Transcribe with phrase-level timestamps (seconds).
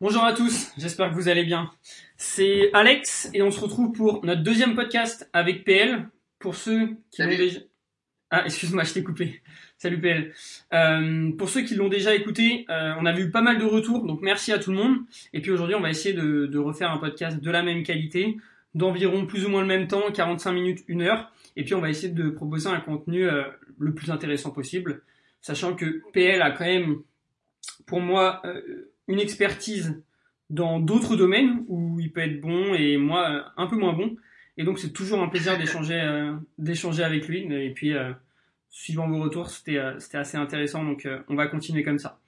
[0.00, 1.72] Bonjour à tous, j'espère que vous allez bien.
[2.16, 6.08] C'est Alex et on se retrouve pour notre deuxième podcast avec PL.
[6.38, 7.58] Pour ceux qui l'ont déjà...
[8.30, 9.42] Ah, excuse-moi, je t'ai coupé.
[9.76, 10.32] Salut PL.
[10.72, 14.06] Euh, pour ceux qui l'ont déjà écouté, euh, on a vu pas mal de retours,
[14.06, 14.98] donc merci à tout le monde.
[15.32, 18.36] Et puis aujourd'hui, on va essayer de, de, refaire un podcast de la même qualité,
[18.76, 21.32] d'environ plus ou moins le même temps, 45 minutes, 1 heure.
[21.56, 23.42] Et puis on va essayer de proposer un contenu euh,
[23.80, 25.02] le plus intéressant possible,
[25.40, 26.98] sachant que PL a quand même,
[27.84, 30.00] pour moi, euh, une expertise
[30.50, 34.16] dans d'autres domaines où il peut être bon et moi euh, un peu moins bon.
[34.56, 37.46] Et donc c'est toujours un plaisir d'échanger euh, d'échanger avec lui.
[37.52, 38.12] Et puis euh,
[38.70, 40.84] suivant vos retours, c'était c'était assez intéressant.
[40.84, 42.18] Donc on va continuer comme ça.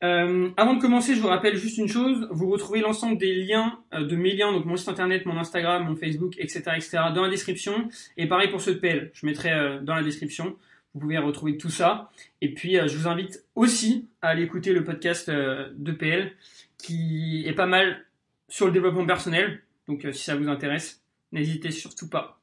[0.00, 2.28] avant de commencer, je vous rappelle juste une chose.
[2.30, 5.96] Vous retrouvez l'ensemble des liens de mes liens, donc mon site internet, mon Instagram, mon
[5.96, 7.88] Facebook, etc., etc., dans la description.
[8.16, 9.50] Et pareil pour ceux de PL, je mettrai
[9.82, 10.56] dans la description.
[10.96, 12.10] Vous pouvez retrouver tout ça.
[12.40, 16.32] Et puis, je vous invite aussi à aller écouter le podcast de PL
[16.78, 18.06] qui est pas mal
[18.48, 19.62] sur le développement personnel.
[19.88, 21.02] Donc euh, si ça vous intéresse,
[21.32, 22.40] n'hésitez surtout pas.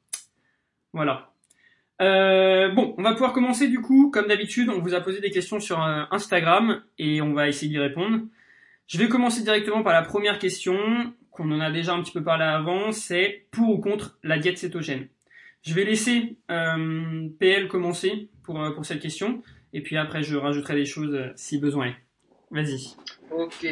[0.94, 1.32] Voilà.
[2.02, 5.32] Euh, bon, on va pouvoir commencer du coup, comme d'habitude, on vous a posé des
[5.32, 8.22] questions sur euh, Instagram et on va essayer d'y répondre.
[8.88, 10.78] Je vais commencer directement par la première question,
[11.32, 14.58] qu'on en a déjà un petit peu parlé avant, c'est pour ou contre la diète
[14.58, 15.08] cétogène?
[15.62, 19.42] Je vais laisser euh, PL commencer pour, pour cette question,
[19.74, 21.96] et puis après je rajouterai des choses si besoin est.
[22.52, 22.96] Vas-y.
[23.32, 23.66] Ok.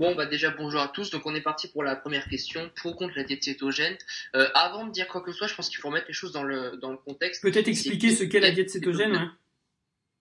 [0.00, 1.10] Bon, bah déjà bonjour à tous.
[1.10, 2.68] Donc on est parti pour la première question.
[2.74, 3.96] Pour ou contre la diète cétogène
[4.34, 6.32] euh, Avant de dire quoi que ce soit, je pense qu'il faut remettre les choses
[6.32, 7.42] dans le dans le contexte.
[7.42, 9.30] Peut-être expliquer ce qu'est la diète cétogène.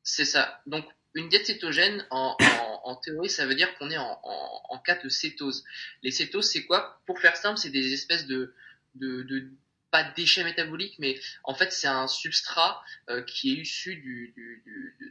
[0.03, 0.61] C'est ça.
[0.67, 2.35] Donc une diète cétogène, en,
[2.83, 5.63] en, théorie, ça veut dire qu'on est en, en, cas de cétose.
[6.01, 6.99] Les cétoses, c'est quoi?
[7.05, 8.53] Pour faire simple, c'est des espèces de,
[8.95, 9.47] de, de
[9.93, 14.33] pas de déchets métaboliques, mais en fait c'est un substrat euh, qui est issu du,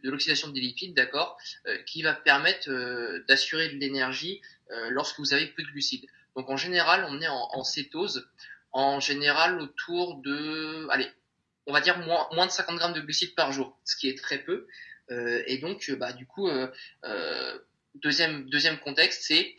[0.03, 4.43] de l'oxydation des lipides, d'accord, euh, qui va permettre euh, d'assurer de l'énergie
[4.89, 6.07] lorsque vous avez peu de glucides.
[6.35, 8.27] Donc en général, on est en, cétose,
[8.73, 11.07] en général autour de, allez,
[11.67, 14.17] on va dire moins, moins de 50 grammes de glucides par jour, ce qui est
[14.17, 14.67] très peu.
[15.11, 16.49] et donc, bah du coup,
[17.97, 19.55] deuxième deuxième contexte, c'est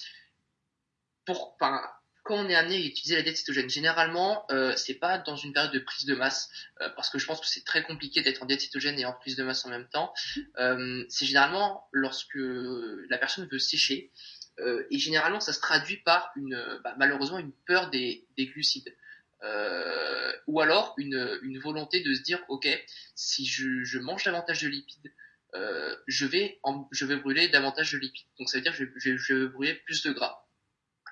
[1.26, 1.80] pour, enfin,
[2.24, 5.52] quand on est amené à utiliser la diète cétogène, généralement, euh, c'est pas dans une
[5.52, 6.50] période de prise de masse,
[6.82, 9.12] euh, parce que je pense que c'est très compliqué d'être en diète cétogène et en
[9.12, 10.14] prise de masse en même temps.
[10.58, 14.12] Euh, c'est généralement lorsque la personne veut sécher,
[14.60, 18.96] euh, et généralement ça se traduit par une, bah, malheureusement, une peur des, des glucides.
[19.44, 22.66] Euh, ou alors une, une, volonté de se dire, ok,
[23.14, 25.12] si je, je mange davantage de lipides,
[26.08, 26.60] je vais
[26.92, 28.26] je vais brûler davantage de lipides.
[28.40, 30.48] Donc ça veut dire que je, je, je vais brûler plus de gras.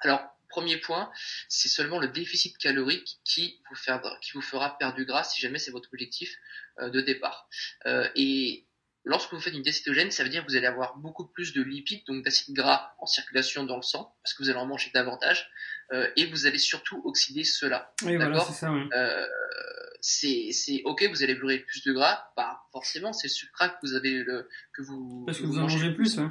[0.02, 1.10] Alors Premier point,
[1.48, 5.58] c'est seulement le déficit calorique qui vous, qui vous fera perdre du gras si jamais
[5.58, 6.36] c'est votre objectif
[6.80, 7.48] euh, de départ.
[7.86, 8.68] Euh, et
[9.06, 11.54] lorsque vous faites une diète cétogène, ça veut dire que vous allez avoir beaucoup plus
[11.54, 14.68] de lipides, donc d'acides gras en circulation dans le sang, parce que vous allez en
[14.68, 15.50] manger davantage,
[15.94, 17.94] euh, et vous allez surtout oxyder cela.
[18.04, 18.46] Oui, voilà,
[20.02, 23.94] c'est ok, vous allez brûler plus de gras, bah forcément c'est le sucre que vous
[23.94, 26.18] avez le que vous parce que vous, en mangez plus.
[26.18, 26.28] Hein.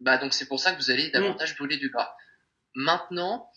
[0.00, 2.16] Bah donc c'est pour ça que vous allez davantage brûler du gras.
[2.78, 3.50] Maintenant,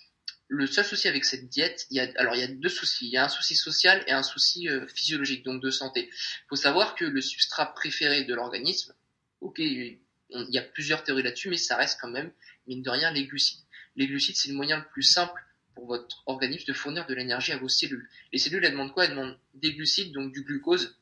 [0.48, 3.06] le seul souci avec cette diète, il y a, alors il y a deux soucis.
[3.06, 6.10] Il y a un souci social et un souci euh, physiologique, donc de santé.
[6.12, 8.96] Il faut savoir que le substrat préféré de l'organisme,
[9.42, 10.00] ok, il
[10.30, 12.32] y a plusieurs théories là-dessus, mais ça reste quand même,
[12.66, 13.60] mine de rien, les glucides.
[13.96, 15.40] Les glucides, c'est le moyen le plus simple
[15.76, 18.10] pour votre organisme de fournir de l'énergie à vos cellules.
[18.34, 19.06] Les cellules, elles demandent quoi?
[19.06, 20.98] Elles demandent des glucides, donc du glucose,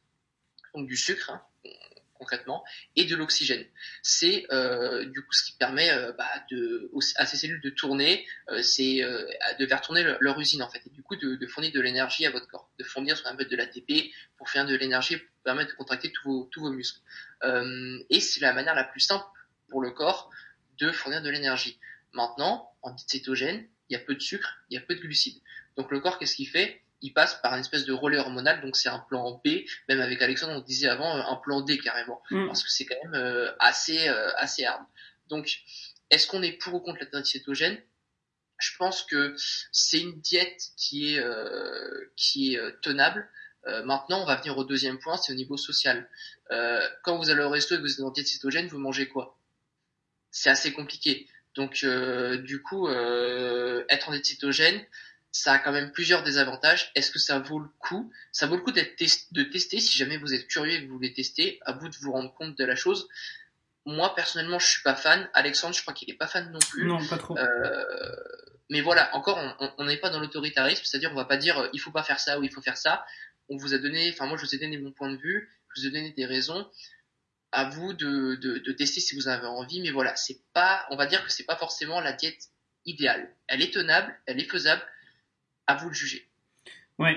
[0.76, 1.42] donc du sucre, hein,
[2.20, 2.64] concrètement,
[2.96, 3.66] et de l'oxygène.
[4.04, 6.28] C'est euh, du coup ce qui permet euh, bah,
[7.16, 8.62] à ces cellules de tourner, euh,
[9.60, 12.30] de faire tourner leur, usine en fait, et du coup de, fournir de l'énergie à
[12.30, 15.72] votre corps, de fournir ce qu'on appelle de l'ATP pour faire de l'énergie, pour permettre
[15.72, 17.00] de contracter tous vos, muscles.
[18.10, 19.26] Et c'est la manière la plus simple
[19.70, 20.30] pour le corps
[20.78, 21.80] de fournir de l'énergie.
[22.12, 25.42] Maintenant, en cétogène, il y a peu de sucre, il y a peu de glucides.
[25.78, 26.82] Donc le corps, qu'est-ce qu'il fait?
[27.02, 29.50] Il passe par une espèce de relais hormonal, donc c'est un plan B,
[29.88, 32.48] même avec Alexandre on disait avant un plan D carrément, mm.
[32.48, 34.84] parce que c'est quand même euh, assez euh, assez hard.
[35.28, 35.60] Donc
[36.10, 37.78] est-ce qu'on est pour ou contre la diète cétogène
[38.58, 39.36] Je pense que
[39.72, 43.30] c'est une diète qui est euh, qui est tenable.
[43.86, 46.10] maintenant, on va venir au deuxième point, c'est au niveau social.
[47.04, 49.38] quand vous allez au resto et que vous êtes en diète cétogène, vous mangez quoi?
[50.32, 51.28] C'est assez compliqué.
[51.56, 51.86] Donc,
[52.44, 54.84] du coup, être en diète cétogène,
[55.32, 56.92] ça a quand même plusieurs désavantages.
[56.96, 58.12] Est-ce que ça vaut le coup?
[58.32, 58.96] Ça vaut le coup d'être
[59.32, 61.96] de tester si jamais vous êtes curieux et que vous voulez tester, à bout de
[62.02, 63.08] vous rendre compte de la chose.
[63.86, 65.30] Moi personnellement, je suis pas fan.
[65.34, 66.86] Alexandre, je crois qu'il est pas fan non plus.
[66.86, 67.38] Non, pas trop.
[67.38, 68.16] Euh,
[68.70, 69.40] mais voilà, encore,
[69.78, 72.20] on n'est pas dans l'autoritarisme, c'est-à-dire on va pas dire euh, il faut pas faire
[72.20, 73.06] ça ou il faut faire ça.
[73.50, 75.82] On vous a donné, enfin moi je vous ai donné mon point de vue, je
[75.82, 76.70] vous ai donné des raisons.
[77.52, 80.96] à vous de, de, de, tester si vous avez envie, mais voilà, c'est pas, on
[80.96, 82.50] va dire que c'est pas forcément la diète
[82.86, 83.34] idéale.
[83.48, 84.84] Elle est tenable, elle est faisable,
[85.70, 86.26] à vous de juger.
[86.98, 87.16] Ouais,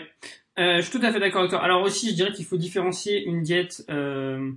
[0.58, 1.64] euh, je suis tout à fait d'accord avec toi.
[1.64, 4.52] Alors aussi, je dirais qu'il faut différencier une diète euh,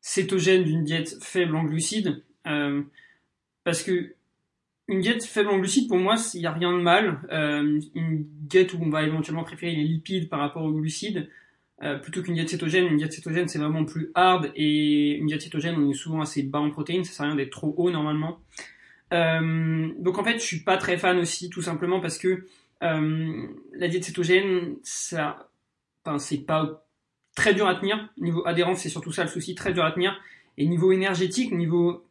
[0.00, 2.82] cétogène d'une diète faible en glucides, euh,
[3.64, 4.14] parce que
[4.88, 7.20] une diète faible en glucides, pour moi, il n'y a rien de mal.
[7.94, 11.28] Une diète où on va éventuellement préférer les lipides par rapport aux glucides,
[12.02, 12.86] plutôt qu'une diète cétogène.
[12.86, 16.42] Une diète cétogène, c'est vraiment plus hard, et une diète cétogène, on est souvent assez
[16.42, 18.40] bas en protéines, ça sert à rien d'être trop haut normalement.
[19.12, 22.44] Donc en fait, je suis pas très fan aussi, tout simplement parce que
[22.82, 25.16] euh, la diète cétogène, c'est
[26.46, 26.86] pas
[27.34, 28.08] très dur à tenir.
[28.18, 30.18] Niveau adhérence, c'est surtout ça le souci, très dur à tenir.
[30.58, 32.04] Et niveau énergétique, niveau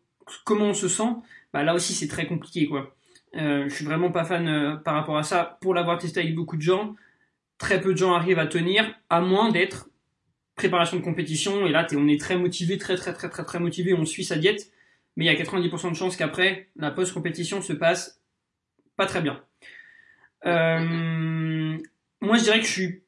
[0.46, 1.10] comment on se sent,
[1.54, 2.96] bah là aussi c'est très compliqué quoi.
[3.36, 5.58] Euh, je suis vraiment pas fan euh, par rapport à ça.
[5.62, 6.96] Pour l'avoir testé avec beaucoup de gens,
[7.58, 9.90] très peu de gens arrivent à tenir, à moins d'être
[10.56, 11.66] préparation de compétition.
[11.66, 14.38] Et là, on est très motivé, très très très très très motivé, on suit sa
[14.38, 14.72] diète
[15.16, 18.22] mais il y a 90% de chances qu'après, la post-compétition se passe
[18.96, 19.44] pas très bien.
[20.46, 21.78] Euh,
[22.22, 23.04] moi, je dirais que je suis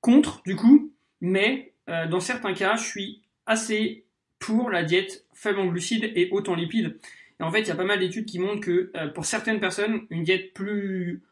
[0.00, 4.04] contre, du coup, mais euh, dans certains cas, je suis assez
[4.38, 6.98] pour la diète faible en glucides et haute en lipides.
[7.38, 9.60] Et en fait, il y a pas mal d'études qui montrent que euh, pour certaines
[9.60, 11.22] personnes, une diète plus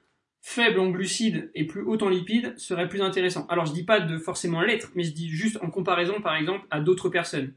[0.41, 3.47] faible en glucides et plus haute en lipides serait plus intéressant.
[3.49, 6.67] Alors, je dis pas de forcément l'être, mais je dis juste en comparaison, par exemple,
[6.71, 7.53] à d'autres personnes.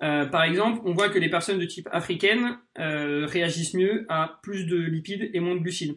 [0.00, 4.76] Par exemple, on voit que les personnes de type africaine réagissent mieux à plus de
[4.76, 5.96] lipides et moins de glucides.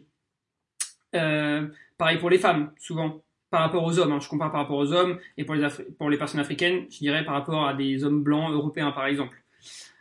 [1.14, 1.66] Euh,
[1.98, 4.12] pareil pour les femmes, souvent, par rapport aux hommes.
[4.12, 4.20] Hein.
[4.20, 5.68] je compare par rapport aux hommes, et pour les,
[5.98, 9.36] pour les personnes africaines, je dirais par rapport à des hommes blancs européens, par exemple.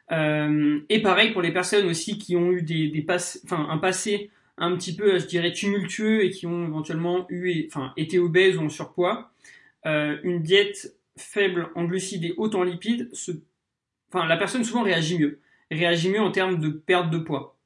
[0.10, 3.06] et pareil pour les personnes aussi qui ont eu des, des
[3.52, 8.20] un passé un petit peu, je dirais, tumultueux et qui ont éventuellement eu, enfin, été
[8.20, 9.32] obèses ou en surpoids.
[9.86, 13.32] une diète faible en glucides et haute en lipides se
[14.12, 17.58] enfin, la personne souvent réagit mieux, réagit mieux en termes de perte de poids.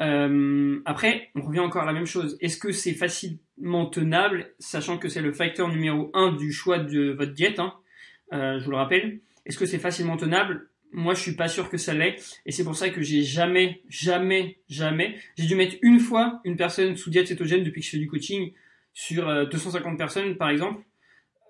[0.00, 2.38] Euh, après, on revient encore à la même chose.
[2.40, 7.10] Est-ce que c'est facilement tenable, sachant que c'est le facteur numéro un du choix de
[7.10, 7.74] votre diète hein,
[8.32, 9.20] euh, Je vous le rappelle?
[9.44, 10.68] Est-ce que c'est facilement tenable?
[10.92, 12.16] Moi, je suis pas sûr que ça l'est,
[12.46, 15.16] et c'est pour ça que j'ai jamais, jamais, jamais.
[15.36, 18.08] J'ai dû mettre une fois une personne sous diète cétogène depuis que je fais du
[18.08, 18.52] coaching
[18.92, 20.82] sur 250 euh, personnes, par exemple.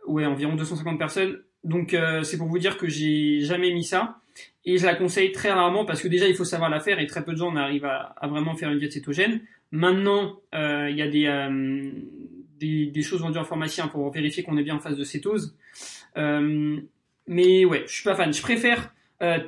[0.06, 1.38] Ouais, environ 250 personnes.
[1.62, 4.16] Donc, c'est pour vous dire que j'ai jamais mis ça.
[4.64, 7.06] Et je la conseille très rarement parce que déjà il faut savoir la faire et
[7.06, 9.40] très peu de gens n'arrivent à, vraiment faire une diète cétogène.
[9.72, 11.90] Maintenant, euh, il y a des, euh,
[12.58, 15.04] des, des, choses vendues en pharmacie hein, pour vérifier qu'on est bien en phase de
[15.04, 15.56] cétose.
[16.16, 16.78] Euh,
[17.26, 18.32] mais ouais, je suis pas fan.
[18.32, 18.92] Je préfère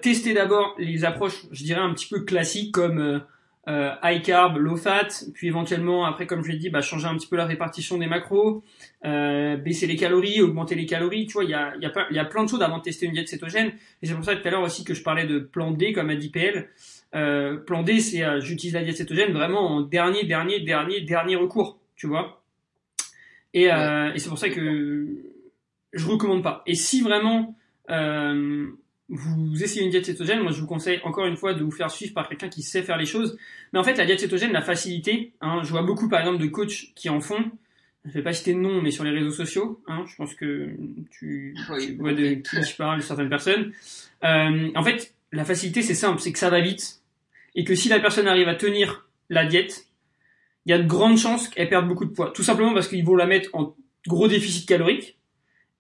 [0.03, 3.23] tester d'abord les approches, je dirais un petit peu classiques comme
[3.69, 7.17] euh, high carb, low fat, puis éventuellement après comme je l'ai dit, bah, changer un
[7.17, 8.65] petit peu la répartition des macros,
[9.05, 12.19] euh, baisser les calories, augmenter les calories, tu vois, il y a, y, a, y
[12.19, 13.73] a plein de choses avant de tester une diète cétogène,
[14.03, 16.11] et c'est pour ça tout à l'heure aussi que je parlais de plan D comme
[16.11, 16.69] a dit PL.
[17.15, 21.37] Euh, plan D, c'est euh, j'utilise la diète cétogène vraiment en dernier, dernier, dernier, dernier
[21.37, 22.43] recours, tu vois.
[23.55, 25.07] Et, euh, et c'est pour ça que
[25.93, 26.63] je recommande pas.
[26.67, 27.55] Et si vraiment
[27.91, 28.71] euh,
[29.15, 31.91] vous essayez une diète cétogène, moi je vous conseille encore une fois de vous faire
[31.91, 33.37] suivre par quelqu'un qui sait faire les choses.
[33.73, 36.47] Mais en fait, la diète cétogène, la facilité, hein, je vois beaucoup par exemple de
[36.47, 37.45] coachs qui en font.
[38.07, 40.71] Je vais pas citer de nom, mais sur les réseaux sociaux, hein, je pense que
[41.11, 41.55] tu,
[41.99, 43.73] vois de qui je parle, certaines personnes.
[44.25, 47.03] Euh, en fait, la facilité, c'est simple, c'est que ça va vite.
[47.55, 49.87] Et que si la personne arrive à tenir la diète,
[50.65, 52.33] il y a de grandes chances qu'elle perde beaucoup de poids.
[52.33, 53.77] Tout simplement parce qu'ils vont la mettre en
[54.07, 55.17] gros déficit calorique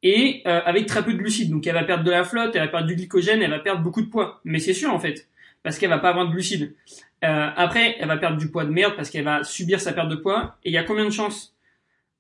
[0.02, 1.50] et euh, avec très peu de glucides.
[1.50, 3.82] Donc elle va perdre de la flotte, elle va perdre du glycogène, elle va perdre
[3.82, 4.40] beaucoup de poids.
[4.44, 5.28] Mais c'est sûr en fait,
[5.62, 6.74] parce qu'elle va pas avoir de glucides.
[7.24, 10.08] Euh, après, elle va perdre du poids de merde parce qu'elle va subir sa perte
[10.08, 10.56] de poids.
[10.64, 11.54] Et il y a combien de chances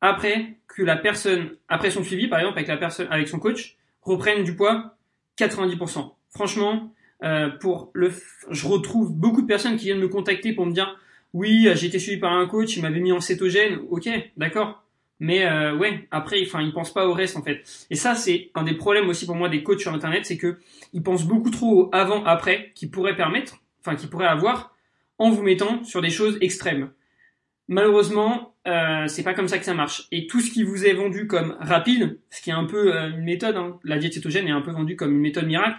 [0.00, 3.76] après que la personne, après son suivi par exemple avec la personne, avec son coach,
[4.02, 4.96] reprenne du poids?
[5.38, 6.12] 90%.
[6.30, 6.92] Franchement,
[7.24, 8.12] euh, pour le,
[8.50, 10.98] je retrouve beaucoup de personnes qui viennent me contacter pour me dire
[11.32, 13.80] oui, j'ai été suivi par un coach, il m'avait mis en cétogène.
[13.90, 14.81] Ok, d'accord.
[15.22, 17.62] Mais euh, ouais, après, enfin, ils pensent pas au reste en fait.
[17.90, 20.58] Et ça, c'est un des problèmes aussi pour moi des coachs sur Internet, c'est que
[20.92, 24.74] ils pensent beaucoup trop avant-après qui pourrait permettre, enfin, qui pourrait avoir
[25.18, 26.90] en vous mettant sur des choses extrêmes.
[27.68, 30.08] Malheureusement, euh, c'est pas comme ça que ça marche.
[30.10, 33.10] Et tout ce qui vous est vendu comme rapide, ce qui est un peu euh,
[33.10, 35.78] une méthode, hein, la diète cétogène est un peu vendue comme une méthode miracle.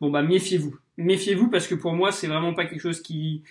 [0.00, 3.44] Bon bah méfiez-vous, méfiez-vous parce que pour moi c'est vraiment pas quelque chose qui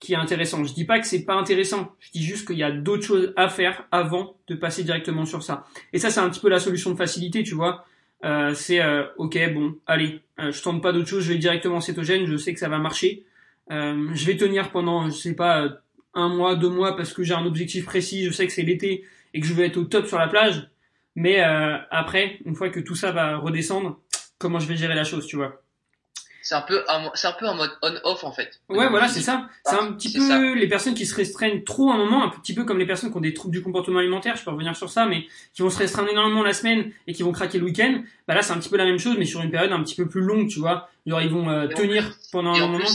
[0.00, 0.64] qui est intéressant.
[0.64, 1.92] Je dis pas que c'est pas intéressant.
[1.98, 5.42] Je dis juste qu'il y a d'autres choses à faire avant de passer directement sur
[5.42, 5.66] ça.
[5.92, 7.84] Et ça, c'est un petit peu la solution de facilité, tu vois.
[8.24, 11.80] Euh, c'est euh, ok, bon, allez, euh, je tente pas d'autre chose, je vais directement
[11.80, 13.24] cétogène, je sais que ça va marcher.
[13.70, 15.68] Euh, je vais tenir pendant, je sais pas,
[16.14, 18.24] un mois, deux mois parce que j'ai un objectif précis.
[18.24, 20.68] Je sais que c'est l'été et que je vais être au top sur la plage.
[21.14, 24.00] Mais après, une fois que tout ça va redescendre,
[24.38, 25.60] comment je vais gérer la chose, tu vois.
[26.48, 28.62] C'est un peu c'est un peu en mode on-off en fait.
[28.70, 29.50] Ouais, voilà, c'est ça.
[29.66, 32.64] C'est un petit peu les personnes qui se restreignent trop un moment, un petit peu
[32.64, 34.34] comme les personnes qui ont des troubles du comportement alimentaire.
[34.34, 37.22] Je peux revenir sur ça, mais qui vont se restreindre énormément la semaine et qui
[37.22, 38.02] vont craquer le week-end.
[38.26, 39.94] Bah là, c'est un petit peu la même chose, mais sur une période un petit
[39.94, 40.88] peu plus longue, tu vois.
[41.04, 42.88] Genre, ils vont euh, tenir pendant un moment.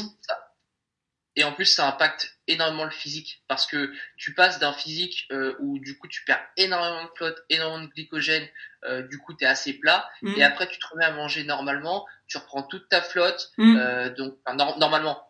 [1.36, 5.56] Et en plus, ça impacte énormément le physique parce que tu passes d'un physique euh,
[5.60, 8.48] où du coup tu perds énormément de flotte, énormément de glycogène,
[8.86, 10.34] euh, du coup tu es assez plat, mm.
[10.38, 13.78] et après tu te remets à manger normalement, tu reprends toute ta flotte, mm.
[13.78, 14.38] euh, donc
[14.78, 15.22] normalement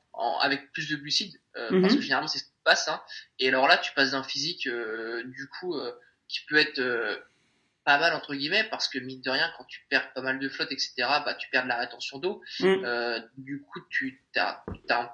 [0.41, 1.81] avec plus de glucides, mm-hmm.
[1.81, 2.87] parce que généralement c'est ce qui se passe.
[2.87, 3.01] Hein,
[3.39, 5.75] et alors là, tu passes d'un physique du coup
[6.27, 6.79] qui peut être
[7.83, 10.49] pas mal entre guillemets parce que mine de rien quand tu perds pas mal de
[10.49, 12.65] flotte etc bah tu perds de la rétention d'eau mm.
[12.65, 14.63] euh, du coup tu t'as,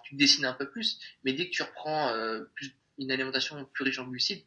[0.03, 3.83] tu dessines un peu plus mais dès que tu reprends euh, plus une alimentation plus
[3.85, 4.43] riche en glucides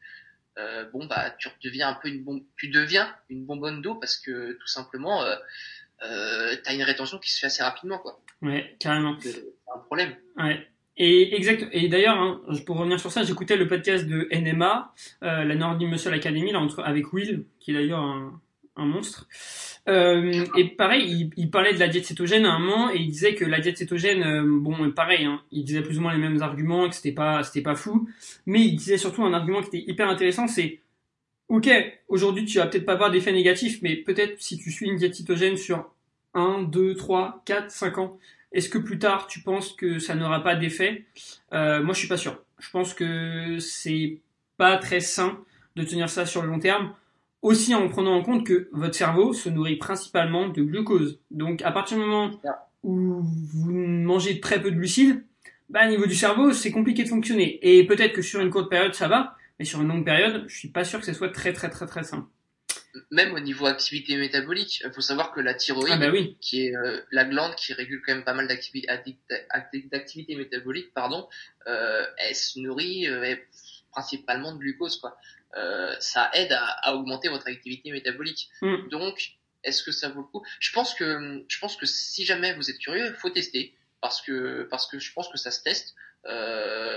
[0.59, 4.19] euh, bon bah tu deviens un peu une bombe tu deviens une bonbonne d'eau parce
[4.19, 5.35] que tout simplement euh,
[6.05, 8.21] euh, t'as une rétention qui se fait assez rapidement quoi.
[8.43, 9.17] Ouais carrément.
[9.21, 9.45] C'est
[9.75, 10.15] un problème.
[10.37, 10.69] Ouais.
[10.97, 11.67] Et exact.
[11.73, 14.93] Et d'ailleurs, hein, pour revenir sur ça, j'écoutais le podcast de NMA,
[15.23, 18.41] euh, la Nordic Muscle Academy, là, entre, avec Will, qui est d'ailleurs un,
[18.77, 19.29] un, monstre.
[19.89, 23.35] Euh, et pareil, il, parlait de la diète cétogène à un moment, et il disait
[23.35, 26.43] que la diète cétogène, euh, bon, pareil, hein, il disait plus ou moins les mêmes
[26.43, 28.09] arguments, que c'était pas, c'était pas fou,
[28.47, 30.81] mais il disait surtout un argument qui était hyper intéressant, c'est
[31.49, 31.69] Ok,
[32.09, 35.15] aujourd'hui tu vas peut-être pas avoir d'effet négatif, mais peut-être si tu suis une diète
[35.15, 35.93] cétogène sur
[36.33, 38.19] 1, 2, 3, 4, 5 ans,
[38.53, 41.05] est-ce que plus tard, tu penses que ça n'aura pas d'effet?
[41.53, 42.39] Euh, Moi, je suis pas sûr.
[42.59, 44.19] Je pense que c'est
[44.57, 45.41] pas très sain
[45.77, 46.95] de tenir ça sur le long terme.
[47.43, 51.21] Aussi en prenant en compte que votre cerveau se nourrit principalement de glucose.
[51.31, 52.31] Donc, à partir du moment
[52.83, 55.25] où vous mangez très peu de glucides,
[55.69, 57.59] bah, au niveau du cerveau, c'est compliqué de fonctionner.
[57.63, 60.57] Et peut-être que sur une courte période, ça va, mais sur une longue période, je
[60.57, 62.29] suis pas sûr que ce soit très, très, très, très sain
[63.11, 66.77] même au niveau activité métabolique, il faut savoir que la thyroïde, ah bah qui est
[66.77, 71.29] euh, la glande qui régule quand même pas mal d'activité métabolique, pardon,
[71.67, 73.35] euh, elle se nourrit euh,
[73.91, 75.17] principalement de glucose, quoi.
[75.57, 78.49] Euh, ça aide à, à, augmenter votre activité métabolique.
[78.63, 78.89] Mm.
[78.89, 79.33] Donc,
[79.65, 80.45] est-ce que ça vaut le coup?
[80.61, 84.21] Je pense que je pense que si jamais vous êtes curieux, il faut tester parce
[84.23, 85.95] que parce que je pense que ça se teste.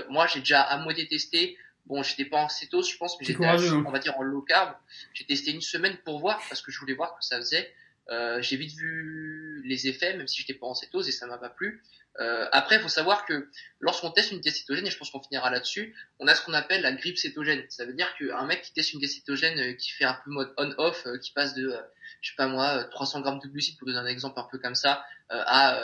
[0.08, 1.58] moi, j'ai déjà à moitié testé.
[1.84, 3.84] Bon, j'étais pas en cétose, je pense, mais j'étais, hein.
[3.86, 4.74] on va dire, en low carb.
[5.14, 7.72] J'ai testé une semaine pour voir, parce que je voulais voir ce que ça faisait.
[8.08, 11.38] Euh, j'ai vite vu les effets, même si j'étais pas en cétose et ça m'a
[11.38, 11.82] pas plu.
[12.20, 13.48] Euh, après, il faut savoir que
[13.80, 16.54] lorsqu'on teste une diète cétogène, et je pense qu'on finira là-dessus, on a ce qu'on
[16.54, 17.64] appelle la grippe cétogène.
[17.68, 20.30] Ça veut dire qu'un mec qui teste une diète cétogène euh, qui fait un peu
[20.30, 21.80] mode on-off, euh, qui passe de, euh,
[22.22, 24.74] je sais pas moi, 300 grammes de glucides, pour donner un exemple un peu comme
[24.74, 25.80] ça, à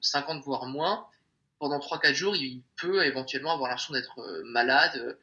[0.00, 1.06] 50 voire moins,
[1.58, 5.18] pendant 3-4 jours, il peut éventuellement avoir l'impression d'être malade,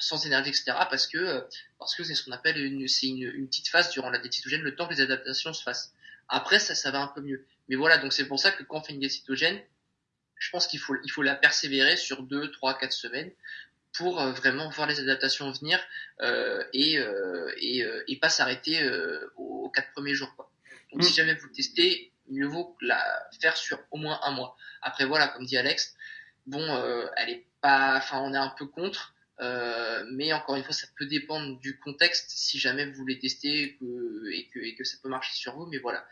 [0.00, 0.72] sans énergie, etc.
[0.90, 1.40] Parce que euh,
[1.78, 4.32] parce que c'est ce qu'on appelle une, c'est une, une, petite phase durant la diète
[4.32, 5.92] cétogène, le temps que les adaptations se fassent.
[6.28, 7.46] Après, ça, ça va un peu mieux.
[7.68, 9.60] Mais voilà, donc c'est pour ça que quand on fait une diète cétogène,
[10.40, 13.30] je pense qu'il faut, il faut la persévérer sur 2, 3, 4 semaines
[13.92, 15.80] pour euh, vraiment voir les adaptations venir
[16.20, 18.80] euh, et, euh, et, euh, et, pas s'arrêter
[19.36, 20.34] aux 4 premiers jours.
[20.34, 20.50] Quoi.
[20.92, 21.14] Donc si mm.
[21.14, 23.00] jamais vous testez, mieux vaut la
[23.40, 24.56] faire sur au moins un mois.
[24.82, 25.94] Après voilà, comme dit Alex,
[26.46, 30.72] bon, elle est pas, enfin on est un peu contre, euh, mais encore une fois,
[30.74, 34.74] ça peut dépendre du contexte si jamais vous voulez tester et que, et que, et
[34.74, 35.66] que ça peut marcher sur vous.
[35.66, 36.06] Mais voilà,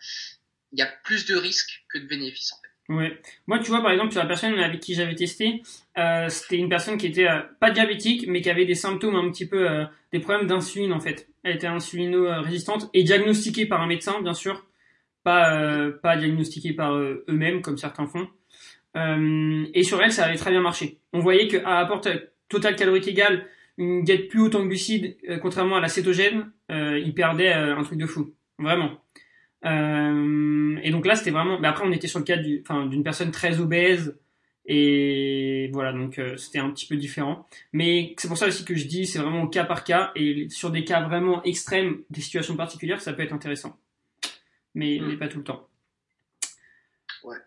[0.73, 2.69] il y a plus de risques que de bénéfices en fait.
[2.89, 3.21] Ouais.
[3.47, 5.63] Moi, tu vois, par exemple, sur la personne avec qui j'avais testé,
[5.99, 9.31] euh, c'était une personne qui était euh, pas diabétique, mais qui avait des symptômes un
[9.31, 11.29] petit peu, euh, des problèmes d'insuline en fait.
[11.43, 14.65] Elle était insulino-résistante et diagnostiquée par un médecin, bien sûr,
[15.23, 18.29] pas pas diagnostiquée par eux-mêmes comme certains font.
[19.75, 20.99] et sur elle, ça avait très bien marché.
[21.13, 22.09] On voyait qu'à apporte
[22.49, 23.47] total calorique égal,
[23.79, 27.77] une diète plus haute en glucides, euh, contrairement à la cétogène, euh, il perdait euh,
[27.77, 28.35] un truc de fou.
[28.59, 29.01] Vraiment.
[29.65, 31.59] Et donc là, c'était vraiment.
[31.59, 34.19] Mais après, on était sur le cas d'une personne très obèse.
[34.71, 37.47] Et voilà, donc c'était un petit peu différent.
[37.73, 40.13] Mais c'est pour ça aussi que je dis, c'est vraiment au cas par cas.
[40.15, 43.79] Et sur des cas vraiment extrêmes, des situations particulières, ça peut être intéressant.
[44.75, 45.19] Mais, mais mm.
[45.19, 45.69] pas tout le temps.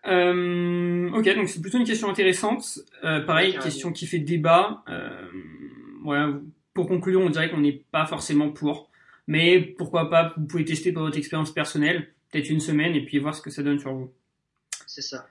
[0.06, 2.80] Euh, ok, donc c'est plutôt une question intéressante.
[3.04, 4.82] Euh, pareil, question qui fait débat.
[4.88, 6.40] Euh,
[6.74, 8.90] pour conclure, on dirait qu'on n'est pas forcément pour.
[9.26, 13.18] Mais pourquoi pas, vous pouvez tester par votre expérience personnelle, peut-être une semaine, et puis
[13.18, 14.12] voir ce que ça donne sur vous.
[14.86, 15.26] C'est ça.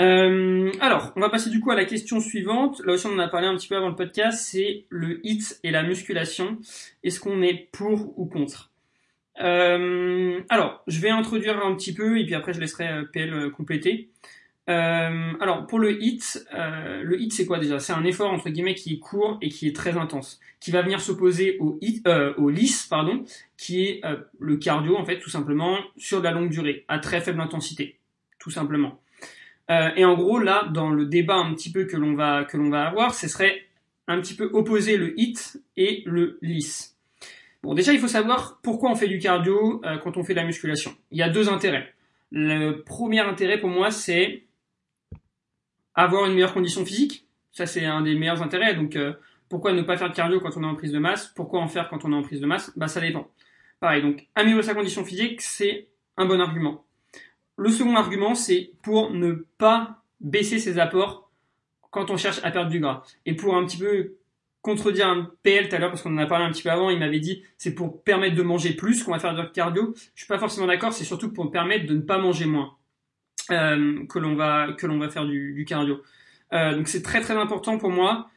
[0.00, 2.80] Euh, alors, on va passer du coup à la question suivante.
[2.84, 5.60] Là aussi, on en a parlé un petit peu avant le podcast, c'est le HIT
[5.62, 6.58] et la musculation.
[7.04, 8.72] Est-ce qu'on est pour ou contre?
[9.40, 13.34] Euh, alors, je vais introduire un petit peu et puis après je laisserai euh, PL
[13.34, 14.10] euh, compléter.
[14.70, 17.78] Euh, alors pour le HIT, euh, le HIT c'est quoi déjà?
[17.78, 20.80] C'est un effort entre guillemets qui est court et qui est très intense, qui va
[20.80, 23.24] venir s'opposer au HIT, euh, au LIS pardon,
[23.58, 24.02] qui est
[24.38, 27.98] le cardio en fait tout simplement sur de la longue durée, à très faible intensité,
[28.38, 29.00] tout simplement.
[29.70, 32.56] Euh, et en gros, là, dans le débat un petit peu que l'on va que
[32.56, 33.62] l'on va avoir, ce serait
[34.06, 36.96] un petit peu opposer le hit et le lisse.
[37.62, 40.40] Bon, déjà, il faut savoir pourquoi on fait du cardio euh, quand on fait de
[40.40, 40.94] la musculation.
[41.10, 41.94] Il y a deux intérêts.
[42.30, 44.42] Le premier intérêt pour moi, c'est
[45.94, 47.26] avoir une meilleure condition physique.
[47.52, 48.74] Ça, c'est un des meilleurs intérêts.
[48.74, 49.12] Donc, euh,
[49.48, 51.28] pourquoi ne pas faire de cardio quand on est en prise de masse?
[51.28, 52.72] Pourquoi en faire quand on est en prise de masse?
[52.76, 53.28] Bah, ça dépend.
[53.80, 56.84] Pareil, donc améliorer sa condition physique, c'est un bon argument.
[57.56, 61.30] Le second argument, c'est pour ne pas baisser ses apports
[61.90, 63.02] quand on cherche à perdre du gras.
[63.26, 64.16] Et pour un petit peu
[64.62, 66.90] contredire un PL tout à l'heure, parce qu'on en a parlé un petit peu avant,
[66.90, 69.94] il m'avait dit c'est pour permettre de manger plus qu'on va faire de cardio.
[70.14, 72.74] Je suis pas forcément d'accord, c'est surtout pour permettre de ne pas manger moins
[73.48, 76.02] que l'on va que l'on va faire du, du cardio.
[76.52, 78.30] Euh, donc c'est très très important pour moi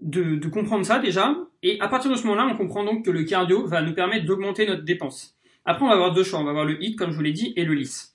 [0.00, 1.36] de, de, comprendre ça déjà.
[1.62, 4.24] Et à partir de ce moment-là, on comprend donc que le cardio va nous permettre
[4.24, 5.36] d'augmenter notre dépense.
[5.64, 6.40] Après, on va avoir deux choix.
[6.40, 8.14] On va avoir le hit, comme je vous l'ai dit, et le lisse.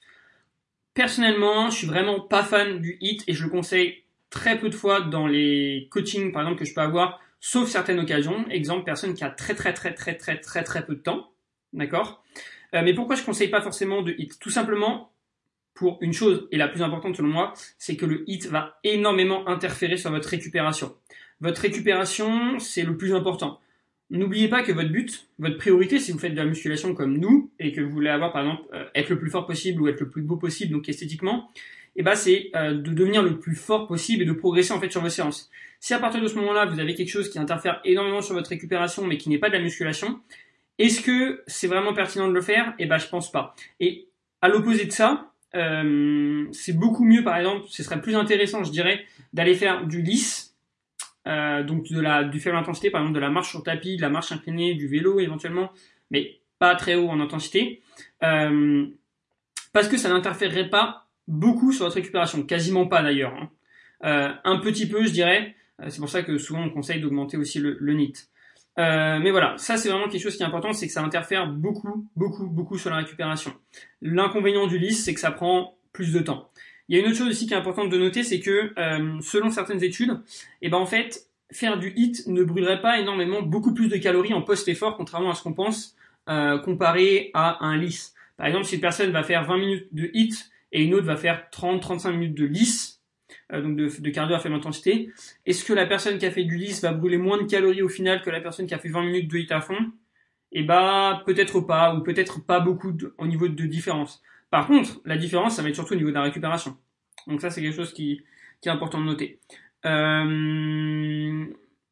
[0.93, 4.75] Personnellement, je suis vraiment pas fan du hit et je le conseille très peu de
[4.75, 8.45] fois dans les coachings, par exemple, que je peux avoir, sauf certaines occasions.
[8.49, 11.31] Exemple, personne qui a très très très très très très très peu de temps.
[11.73, 12.23] D'accord?
[12.73, 15.11] Euh, Mais pourquoi je conseille pas forcément de hit Tout simplement
[15.75, 19.47] pour une chose, et la plus importante selon moi, c'est que le hit va énormément
[19.47, 20.95] interférer sur votre récupération.
[21.41, 23.59] Votre récupération, c'est le plus important.
[24.09, 27.51] N'oubliez pas que votre but, votre priorité, si vous faites de la musculation comme nous,
[27.59, 29.99] et que vous voulez avoir, par exemple, euh, être le plus fort possible ou être
[29.99, 31.51] le plus beau possible, donc esthétiquement,
[31.97, 34.91] eh ben, c'est euh, de devenir le plus fort possible et de progresser en fait
[34.91, 35.51] sur vos séances.
[35.79, 38.49] Si à partir de ce moment-là, vous avez quelque chose qui interfère énormément sur votre
[38.49, 40.19] récupération, mais qui n'est pas de la musculation,
[40.77, 42.73] est-ce que c'est vraiment pertinent de le faire?
[42.79, 43.55] Eh ben, je pense pas.
[43.79, 44.07] Et
[44.41, 45.33] à l'opposé de ça,
[46.51, 50.55] c'est beaucoup mieux, par exemple, ce serait plus intéressant, je dirais, d'aller faire du lisse,
[51.27, 54.01] euh, donc de la du faible intensité, par exemple de la marche sur tapis, de
[54.01, 55.71] la marche inclinée, du vélo éventuellement,
[56.11, 57.81] mais pas très haut en intensité,
[58.23, 58.85] euh,
[59.73, 63.49] parce que ça n'interférerait pas beaucoup sur votre récupération, quasiment pas d'ailleurs, hein.
[64.05, 65.55] euh, un petit peu je dirais.
[65.81, 68.29] Euh, c'est pour ça que souvent on conseille d'augmenter aussi le, le NIT.
[68.77, 71.47] Euh, mais voilà, ça c'est vraiment quelque chose qui est important, c'est que ça interfère
[71.47, 73.53] beaucoup, beaucoup, beaucoup sur la récupération.
[74.01, 76.49] L'inconvénient du lisse, c'est que ça prend plus de temps.
[76.87, 79.19] Il y a une autre chose aussi qui est importante de noter, c'est que euh,
[79.21, 80.19] selon certaines études,
[80.61, 84.33] eh ben en fait, faire du HIT ne brûlerait pas énormément beaucoup plus de calories
[84.33, 85.95] en post-effort, contrairement à ce qu'on pense,
[86.29, 88.13] euh, comparé à un lisse.
[88.37, 90.33] Par exemple, si une personne va faire 20 minutes de HIT
[90.73, 92.94] et une autre va faire 30-35 minutes de lisse,
[93.53, 95.11] euh, donc de, de, cardio à faible intensité,
[95.45, 97.89] est-ce que la personne qui a fait du lisse va brûler moins de calories au
[97.89, 99.77] final que la personne qui a fait 20 minutes de HIT à fond?
[100.51, 104.23] Eh bah peut-être pas, ou peut-être pas beaucoup au niveau de différence.
[104.49, 106.77] Par contre, la différence, ça va être surtout au niveau de la récupération.
[107.27, 108.23] Donc ça, c'est quelque chose qui,
[108.63, 109.39] est important de noter.
[109.85, 111.45] Euh,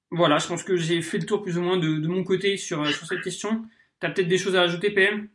[0.10, 2.88] voilà, je pense que j'ai fait le tour plus ou moins de, mon côté sur,
[2.88, 3.64] sur cette question.
[4.00, 5.28] Tu as peut-être des choses à ajouter, PM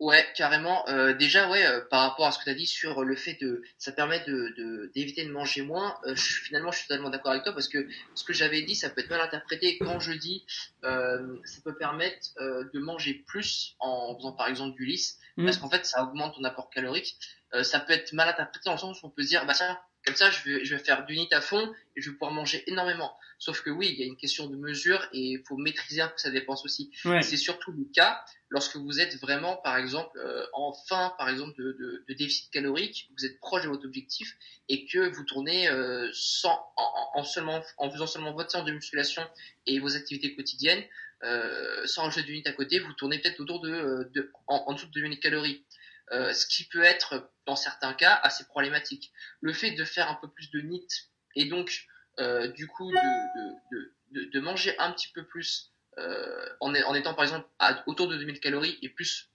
[0.00, 0.88] Ouais, carrément.
[0.88, 3.36] Euh, déjà, ouais, euh, par rapport à ce que tu as dit sur le fait
[3.38, 5.94] de, ça permet de d'éviter de, manger moins.
[6.06, 8.74] Euh, je, finalement, je suis totalement d'accord avec toi parce que ce que j'avais dit,
[8.74, 9.76] ça peut être mal interprété.
[9.76, 10.46] Quand je dis,
[10.84, 15.44] euh, ça peut permettre euh, de manger plus en faisant par exemple du lisse, mmh.
[15.44, 17.18] parce qu'en fait, ça augmente ton apport calorique.
[17.62, 19.78] ça peut être mal interprété dans le sens où on peut se dire, bah tiens,
[20.04, 22.32] comme ça, je vais, je vais faire du NIT à fond et je vais pouvoir
[22.32, 23.16] manger énormément.
[23.38, 26.08] Sauf que oui, il y a une question de mesure et il faut maîtriser un
[26.08, 26.90] peu sa dépense aussi.
[27.04, 27.22] Ouais.
[27.22, 31.54] C'est surtout le cas lorsque vous êtes vraiment, par exemple, euh, en fin, par exemple,
[31.58, 34.36] de, de, de, déficit calorique, vous êtes proche de votre objectif
[34.68, 38.72] et que vous tournez euh, sans, en, en, seulement, en faisant seulement votre séance de
[38.72, 39.22] musculation
[39.66, 40.84] et vos activités quotidiennes,
[41.22, 44.64] euh, sans rajouter du NIT à côté, vous tournez peut-être autour de, euh, de en,
[44.66, 45.64] en, dessous de 2000 calories.
[46.12, 49.12] Euh, ce qui peut être, dans certains cas, assez problématique.
[49.40, 50.88] Le fait de faire un peu plus de NIT
[51.36, 51.86] et donc,
[52.18, 56.94] euh, du coup, de, de, de, de, manger un petit peu plus euh, en, en,
[56.94, 59.28] étant par exemple à, autour de 2000 calories et plus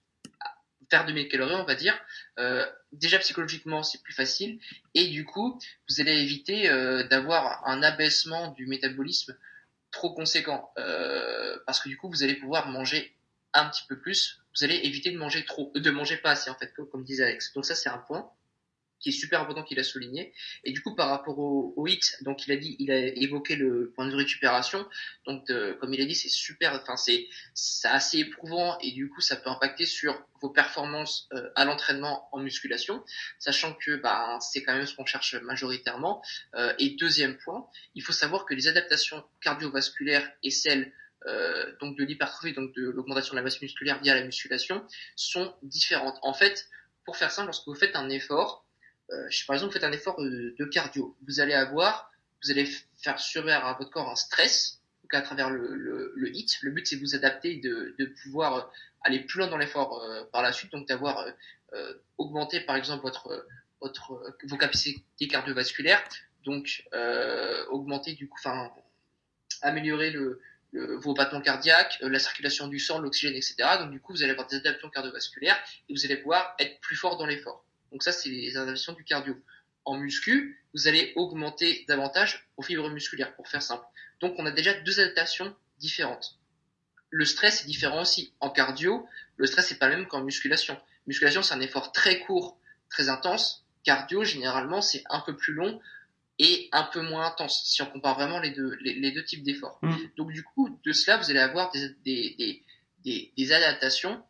[0.90, 1.98] faire 2000 calories, on va dire.
[2.38, 4.60] Euh, déjà psychologiquement, c'est plus facile
[4.94, 5.58] et du coup,
[5.88, 9.36] vous allez éviter euh, d'avoir un abaissement du métabolisme
[9.90, 10.72] trop conséquent
[11.66, 13.16] parce que du coup, vous allez pouvoir manger
[13.54, 14.40] un petit peu plus.
[14.56, 17.52] Vous allez éviter de manger trop, de manger pas assez en fait, comme disait Alex.
[17.54, 18.30] Donc ça, c'est un point
[18.98, 20.32] qui est super important qu'il a souligné.
[20.64, 23.56] Et du coup, par rapport au, au hit, donc il a dit, il a évoqué
[23.56, 24.86] le point de récupération.
[25.26, 29.08] Donc, de, comme il a dit, c'est super, enfin c'est c'est assez éprouvant et du
[29.08, 33.04] coup, ça peut impacter sur vos performances euh, à l'entraînement en musculation,
[33.38, 36.22] sachant que bah, c'est quand même ce qu'on cherche majoritairement.
[36.54, 40.92] Euh, et deuxième point, il faut savoir que les adaptations cardiovasculaires et celles
[41.26, 44.86] euh, donc de l'hypertrophie, donc de l'augmentation de la masse musculaire via la musculation,
[45.16, 46.18] sont différentes.
[46.22, 46.68] En fait,
[47.04, 48.64] pour faire simple, lorsque vous faites un effort,
[49.10, 52.12] euh, par exemple, vous faites un effort de, cardio, vous allez avoir,
[52.44, 52.66] vous allez
[53.02, 56.58] faire subir à votre corps un stress, donc à travers le, le, le hit.
[56.62, 58.70] Le but, c'est de vous adapter et de, pouvoir
[59.02, 61.26] aller plus loin dans l'effort euh, par la suite, donc d'avoir
[61.72, 63.46] euh, augmenté, par exemple, votre
[63.80, 66.02] votre vos capacités cardiovasculaires,
[66.44, 66.84] donc
[67.70, 68.70] augmenter du coup, enfin
[69.60, 70.40] améliorer le,
[71.00, 73.56] vos battements cardiaques, la circulation du sang, l'oxygène, etc.
[73.80, 75.58] Donc du coup, vous allez avoir des adaptations cardiovasculaires
[75.88, 77.64] et vous allez pouvoir être plus fort dans l'effort.
[77.92, 79.36] Donc ça, c'est les adaptations du cardio.
[79.84, 83.84] En muscu, vous allez augmenter davantage vos fibres musculaires, pour faire simple.
[84.20, 86.38] Donc on a déjà deux adaptations différentes.
[87.10, 88.32] Le stress est différent aussi.
[88.40, 90.78] En cardio, le stress n'est pas le même qu'en musculation.
[91.06, 92.58] Musculation, c'est un effort très court,
[92.90, 93.64] très intense.
[93.84, 95.80] Cardio, généralement, c'est un peu plus long
[96.38, 99.78] et un peu moins intense, si on compare vraiment les deux, les, deux types d'efforts.
[99.82, 99.96] Mm.
[100.16, 102.62] Donc du coup, de cela, vous allez avoir des, des,
[103.04, 104.22] des, des adaptations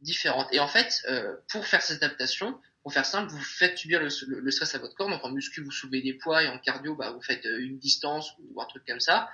[0.00, 0.48] différentes.
[0.52, 4.50] Et en fait, euh, pour faire ces adaptations, pour faire simple, vous faites subir le,
[4.50, 5.08] stress à votre corps.
[5.08, 7.78] Donc en muscu, vous soulevez des poids et en cardio, bah, vous faites euh, une
[7.78, 9.30] distance ou un truc comme ça.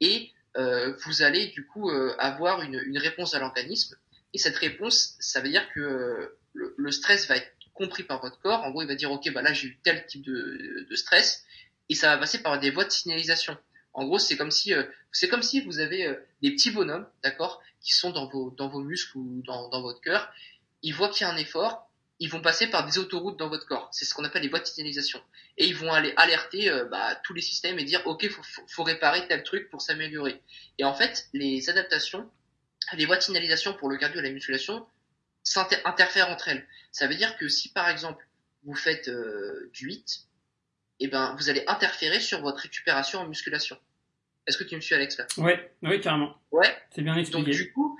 [0.00, 3.96] Et euh, vous allez du coup euh, avoir une, une, réponse à l'organisme.
[4.34, 8.38] Et cette réponse, ça veut dire que le, le, stress va être compris par votre
[8.40, 8.62] corps.
[8.64, 11.44] En gros, il va dire, OK, bah là, j'ai eu tel type de, stress.
[11.88, 13.56] Et ça va passer par des voies de signalisation.
[13.94, 14.74] En gros, c'est comme si,
[15.12, 18.82] c'est comme si vous avez des petits bonhommes, d'accord, qui sont dans vos, dans vos
[18.82, 20.30] muscles ou dans, dans votre cœur.
[20.82, 21.88] Ils voient qu'il y a un effort
[22.20, 23.88] ils vont passer par des autoroutes dans votre corps.
[23.92, 25.22] C'est ce qu'on appelle les boîtes de signalisation.
[25.56, 28.82] Et ils vont aller alerter euh, bah, tous les systèmes et dire ok, faut, faut,
[28.82, 30.40] réparer tel truc pour s'améliorer.
[30.78, 32.28] Et en fait, les adaptations,
[32.94, 34.84] les boîtes de signalisation pour le cardio et la musculation
[35.56, 36.66] interfèrent entre elles.
[36.92, 38.26] Ça veut dire que si par exemple
[38.64, 40.26] vous faites euh, du HIIT,
[41.00, 43.78] eh ben vous allez interférer sur votre récupération en musculation.
[44.46, 45.26] Est-ce que tu me suis Alex là?
[45.36, 46.34] Ouais, oui carrément.
[46.50, 46.76] Ouais.
[46.94, 47.44] C'est bien expliqué.
[47.44, 47.98] Donc du coup,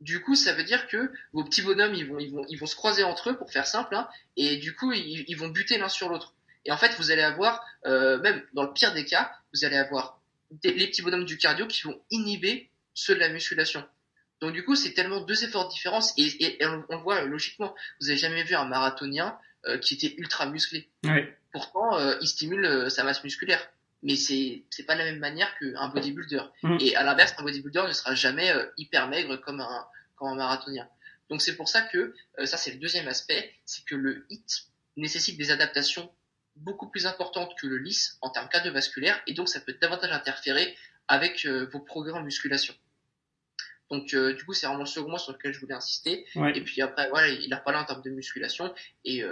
[0.00, 2.66] du coup, ça veut dire que vos petits bonhommes, ils vont, ils vont, ils vont
[2.66, 5.88] se croiser entre eux pour faire simple, hein, et du coup, ils, vont buter l'un
[5.88, 6.34] sur l'autre.
[6.64, 9.76] Et en fait, vous allez avoir, euh, même dans le pire des cas, vous allez
[9.76, 10.20] avoir
[10.62, 13.86] les petits bonhommes du cardio qui vont inhiber ceux de la musculation.
[14.40, 18.10] Donc du coup, c'est tellement deux efforts différents, et, et, on, on, voit logiquement, vous
[18.10, 20.90] avez jamais vu un marathonien euh, qui était ultra musclé.
[21.04, 21.36] Ouais.
[21.52, 23.66] Pourtant, euh, il stimule euh, sa masse musculaire
[24.02, 26.42] mais c'est c'est pas de la même manière qu'un bodybuilder.
[26.62, 26.76] Mm.
[26.80, 30.34] Et à l'inverse, un bodybuilder ne sera jamais euh, hyper maigre comme un comme un
[30.36, 30.88] marathonien.
[31.28, 34.68] Donc c'est pour ça que euh, ça c'est le deuxième aspect, c'est que le HIT
[34.96, 36.10] nécessite des adaptations
[36.56, 40.76] beaucoup plus importantes que le lisse en termes cardiovasculaires et donc ça peut davantage interférer
[41.08, 42.74] avec euh, vos progrès en musculation.
[43.90, 46.26] Donc du coup c'est vraiment le second point sur lequel je voulais insister.
[46.54, 49.22] Et puis après voilà il a parlé en termes de musculation et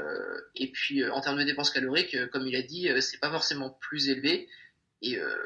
[0.55, 4.09] et puis en termes de dépenses caloriques comme il a dit c'est pas forcément plus
[4.09, 4.49] élevé
[5.05, 5.37] et, euh,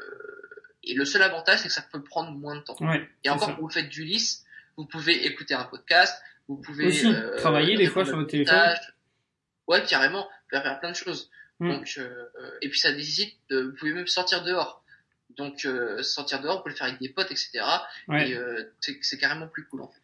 [0.83, 2.77] et le seul avantage, c'est que ça peut prendre moins de temps.
[3.23, 4.45] et encore, quand vous faites du lisse,
[4.77, 8.57] vous pouvez écouter un podcast, vous pouvez Aussi, euh, travailler des fois sur votre téléphone.
[9.67, 11.29] Ouais, carrément, vous pouvez faire plein de choses.
[11.59, 11.69] Mm.
[11.69, 12.25] Donc, euh,
[12.61, 14.83] et puis ça nécessite, de, vous pouvez même sortir dehors.
[15.39, 17.61] Donc euh, sortir dehors, vous pouvez le faire avec des potes, etc.
[18.09, 20.01] Et euh, c'est carrément plus cool en fait.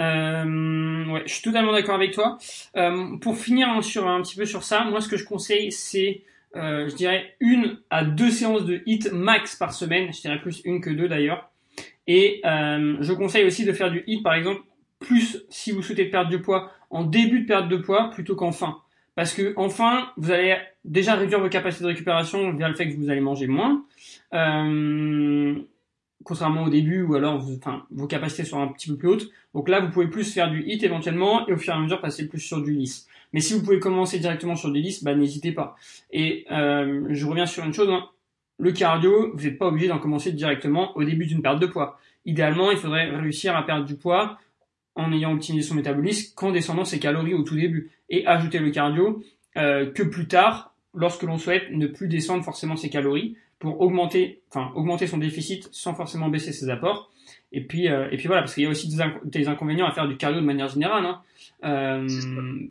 [0.00, 2.38] Euh, ouais, je suis totalement d'accord avec toi.
[2.76, 5.72] Euh, pour finir hein, sur un petit peu sur ça, moi ce que je conseille,
[5.72, 6.22] c'est
[6.54, 10.10] je dirais une à deux séances de hit max par semaine.
[10.14, 11.50] Je dirais plus une que deux d'ailleurs.
[12.06, 14.62] Et je conseille aussi de faire du hit par exemple
[15.00, 18.52] plus si vous souhaitez perdre du poids en début de perte de poids plutôt qu'en
[18.52, 18.80] fin.
[19.16, 22.88] Parce que en fin, vous allez déjà réduire vos capacités de récupération via le fait
[22.88, 23.84] que vous allez manger moins.
[24.34, 25.54] Euh,
[26.22, 29.30] contrairement au début où alors enfin, vos capacités sont un petit peu plus hautes.
[29.54, 32.00] Donc là, vous pouvez plus faire du hit éventuellement et au fur et à mesure
[32.00, 33.08] passer plus sur du lisse.
[33.32, 35.76] Mais si vous pouvez commencer directement sur des listes, bah, n'hésitez pas.
[36.10, 38.08] Et euh, je reviens sur une chose, hein.
[38.58, 41.98] le cardio, vous n'êtes pas obligé d'en commencer directement au début d'une perte de poids.
[42.26, 44.38] Idéalement, il faudrait réussir à perdre du poids
[44.96, 48.70] en ayant optimisé son métabolisme qu'en descendant ses calories au tout début et ajouter le
[48.70, 49.22] cardio
[49.56, 54.40] euh, que plus tard lorsque l'on souhaite ne plus descendre forcément ses calories pour augmenter,
[54.50, 57.10] enfin augmenter son déficit sans forcément baisser ses apports.
[57.52, 58.88] Et puis, euh, et puis voilà, parce qu'il y a aussi
[59.24, 61.04] des, inconvénients à faire du cardio de manière générale.
[61.04, 61.20] Hein.
[61.64, 62.08] Euh,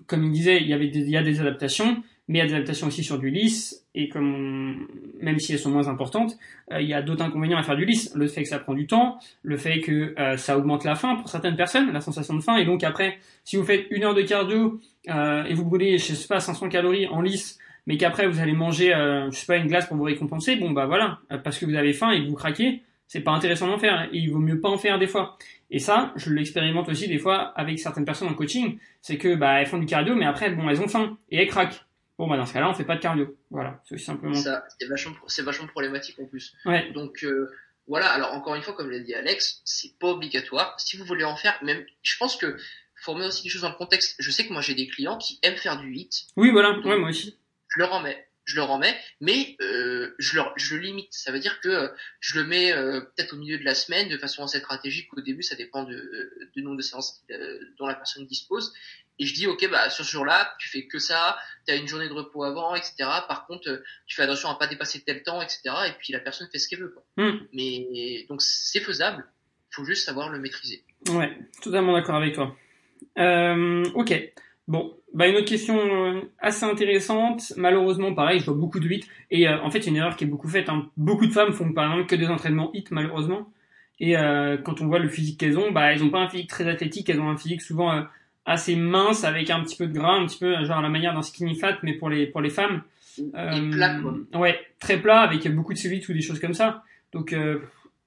[0.08, 2.44] comme il disait, il y avait des, il y a des adaptations, mais il y
[2.44, 3.86] a des adaptations aussi sur du lisse.
[3.94, 4.88] Et comme,
[5.22, 6.38] même si elles sont moins importantes,
[6.72, 8.12] euh, il y a d'autres inconvénients à faire du lisse.
[8.16, 11.16] Le fait que ça prend du temps, le fait que euh, ça augmente la faim
[11.16, 12.58] pour certaines personnes, la sensation de faim.
[12.58, 16.28] Et donc après, si vous faites une heure de cardio et vous brûlez, je sais
[16.28, 18.88] pas, 500 calories en lisse, mais qu'après vous allez manger,
[19.32, 21.94] je sais pas, une glace pour vous récompenser, bon bah voilà, parce que vous avez
[21.94, 24.10] faim et que vous craquez, c'est pas intéressant d'en faire.
[24.12, 25.38] Et il vaut mieux pas en faire des fois.
[25.70, 28.78] Et ça, je l'expérimente aussi des fois avec certaines personnes en coaching.
[29.02, 31.48] C'est que bah elles font du cardio, mais après bon elles ont faim et elles
[31.48, 31.85] craquent.
[32.18, 33.38] Bon bah dans ce cas-là, on fait pas de cardio.
[33.50, 34.36] Voilà, c'est aussi simplement.
[34.36, 36.56] Ça, c'est vachement, c'est vachement problématique en plus.
[36.66, 36.92] Ouais.
[36.94, 37.52] Donc euh,
[37.88, 38.10] voilà.
[38.10, 40.80] Alors encore une fois, comme l'a dit Alex, c'est pas obligatoire.
[40.80, 42.58] Si vous voulez en faire, même, je pense que
[43.02, 44.16] faut remettre aussi les choses dans le contexte.
[44.20, 46.28] Je sais que moi j'ai des clients qui aiment faire du hit.
[46.38, 46.80] Oui, voilà.
[46.80, 47.38] Ouais, moi aussi.
[47.68, 48.28] Je leur en mets.
[48.46, 51.12] Je le remets, mais euh, je, le, je le limite.
[51.12, 51.88] Ça veut dire que euh,
[52.20, 55.12] je le mets euh, peut-être au milieu de la semaine de façon assez stratégique.
[55.18, 57.26] Au début, ça dépend de, du nombre de séances
[57.78, 58.74] dont la personne dispose.
[59.18, 61.88] Et je dis, ok, bah sur ce jour-là, tu fais que ça, tu as une
[61.88, 62.96] journée de repos avant, etc.
[63.28, 65.62] Par contre, tu fais attention à pas dépasser tel temps, etc.
[65.88, 66.90] Et puis la personne fait ce qu'elle veut.
[66.90, 67.04] Quoi.
[67.18, 67.40] Hmm.
[67.54, 69.26] Mais donc c'est faisable.
[69.72, 70.84] Il faut juste savoir le maîtriser.
[71.10, 72.56] Ouais, totalement d'accord avec toi.
[73.18, 74.34] ok.
[74.68, 77.54] Bon, bah une autre question euh, assez intéressante.
[77.56, 79.06] Malheureusement, pareil, je vois beaucoup de hits.
[79.32, 80.70] Et euh, en fait, une erreur qui est beaucoup faite.
[80.70, 80.90] Hein.
[80.98, 83.52] Beaucoup de femmes font par exemple que des entraînements hits, malheureusement.
[84.00, 86.50] Et euh, quand on voit le physique qu'elles ont, bah elles ont pas un physique
[86.50, 87.10] très athlétique.
[87.10, 88.04] Elles ont un physique souvent
[88.46, 91.14] assez mince, avec un petit peu de gras, un petit peu genre à la manière
[91.14, 92.82] d'un skinny fat, mais pour les pour les femmes.
[93.18, 94.40] Et plat, quoi.
[94.40, 96.84] Ouais, très plat, avec beaucoup de cellulite ou des choses comme ça.
[97.14, 97.34] Donc,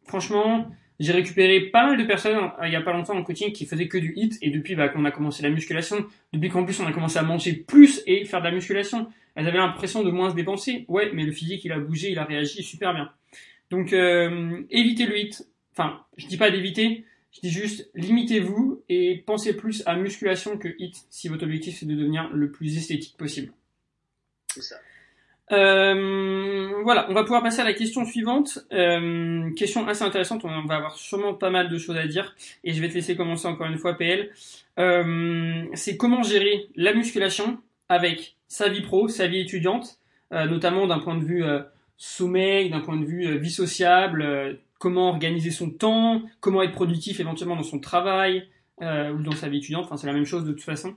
[0.07, 3.53] franchement, j'ai récupéré pas mal de personnes euh, il y a pas longtemps en coaching
[3.53, 6.65] qui faisaient que du hit et depuis bah, qu'on a commencé la musculation, depuis qu'en
[6.65, 10.03] plus on a commencé à manger plus et faire de la musculation, elles avaient l'impression
[10.03, 10.85] de moins se dépenser.
[10.89, 13.11] Ouais, mais le physique il a bougé, il a réagi super bien.
[13.71, 15.47] Donc euh, évitez le hit.
[15.73, 20.69] Enfin, je dis pas d'éviter, je dis juste limitez-vous et pensez plus à musculation que
[20.79, 23.53] hit si votre objectif c'est de devenir le plus esthétique possible.
[24.53, 24.77] C'est ça.
[25.51, 28.59] Euh, voilà, on va pouvoir passer à la question suivante.
[28.73, 32.35] Euh, question assez intéressante, on va avoir sûrement pas mal de choses à dire
[32.65, 34.31] et je vais te laisser commencer encore une fois PL.
[34.79, 37.59] Euh, c'est comment gérer la musculation
[37.89, 39.99] avec sa vie pro, sa vie étudiante,
[40.31, 41.43] notamment d'un point de vue
[41.97, 47.57] sommeil, d'un point de vue vie sociable, comment organiser son temps, comment être productif éventuellement
[47.57, 48.47] dans son travail,
[48.83, 50.95] euh, ou dans sa vie étudiante, enfin c'est la même chose de toute façon.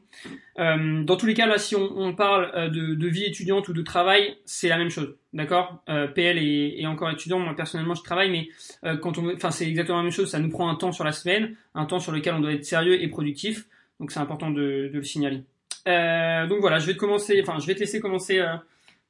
[0.59, 3.67] Euh, dans tous les cas, là, si on, on parle euh, de, de, vie étudiante
[3.67, 5.83] ou de travail, c'est la même chose, d'accord?
[5.89, 8.49] Euh, PL est, est, encore étudiant, moi personnellement je travaille, mais
[8.85, 11.03] euh, quand on, enfin c'est exactement la même chose, ça nous prend un temps sur
[11.03, 13.67] la semaine, un temps sur lequel on doit être sérieux et productif,
[13.99, 15.43] donc c'est important de, de, le signaler.
[15.85, 18.43] donc voilà, je vais te commencer, enfin je vais te laisser commencer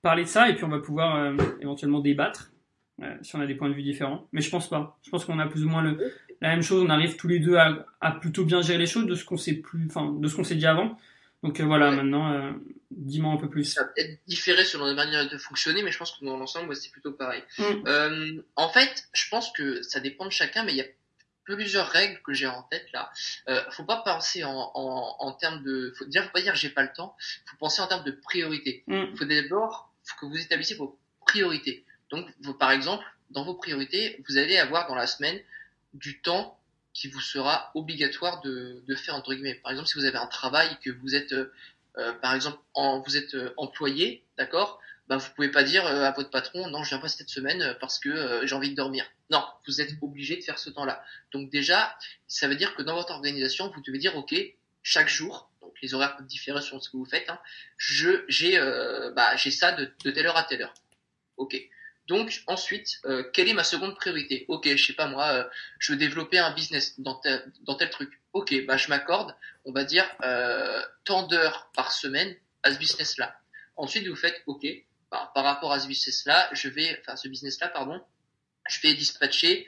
[0.01, 2.50] parler de ça et puis on va pouvoir éventuellement débattre.
[3.21, 4.99] Si on a des points de vue différents, mais je pense pas.
[5.03, 7.39] Je pense qu'on a plus ou moins le, la même chose, on arrive tous les
[7.39, 10.27] deux à, à plutôt bien gérer les choses de ce qu'on sait plus, enfin, de
[10.27, 10.97] ce qu'on sait dit avant.
[11.43, 12.51] Donc euh, voilà, maintenant, euh,
[12.91, 13.63] dis-moi un peu plus.
[13.63, 16.91] Ça peut-être différer selon la manière de fonctionner, mais je pense que dans l'ensemble, c'est
[16.91, 17.43] plutôt pareil.
[17.57, 17.63] Mm.
[17.87, 20.85] Euh, en fait, je pense que ça dépend de chacun, mais il y a
[21.43, 23.11] plusieurs règles que j'ai en tête là.
[23.49, 26.69] Euh, faut pas penser en, en, en termes de, faut dire, faut pas dire j'ai
[26.69, 27.15] pas le temps.
[27.45, 28.83] Faut penser en termes de priorité.
[28.87, 29.15] Mm.
[29.15, 31.83] Faut d'abord, faut que vous établissiez vos priorités.
[32.11, 35.39] Donc, vous, par exemple, dans vos priorités, vous allez avoir dans la semaine
[35.93, 36.57] du temps
[36.93, 39.55] qui vous sera obligatoire de, de faire entre guillemets.
[39.55, 41.51] Par exemple, si vous avez un travail que vous êtes, euh,
[41.97, 46.11] euh, par exemple, en, vous êtes euh, employé, d'accord, bah vous pouvez pas dire à
[46.11, 49.05] votre patron non, je viens pas cette semaine parce que j'ai envie de dormir.
[49.29, 51.03] Non, vous êtes obligé de faire ce temps-là.
[51.33, 51.97] Donc déjà,
[52.27, 54.33] ça veut dire que dans votre organisation, vous devez dire ok,
[54.83, 57.29] chaque jour, donc les horaires peuvent différer selon ce que vous faites.
[57.29, 57.39] Hein,
[57.75, 58.57] je j'ai
[59.13, 60.73] bah j'ai ça de, de telle heure à telle heure.
[61.35, 61.57] Ok.
[62.11, 64.43] Donc ensuite, euh, quelle est ma seconde priorité?
[64.49, 67.89] Ok, je sais pas moi, euh, je veux développer un business dans tel, dans tel
[67.89, 68.19] truc.
[68.33, 73.39] Ok, bah je m'accorde, on va dire euh, tant d'heures par semaine à ce business-là.
[73.77, 74.67] Ensuite, vous faites ok,
[75.09, 78.03] bah, par rapport à ce business-là, je vais, enfin ce business-là, pardon,
[78.67, 79.65] je vais dispatcher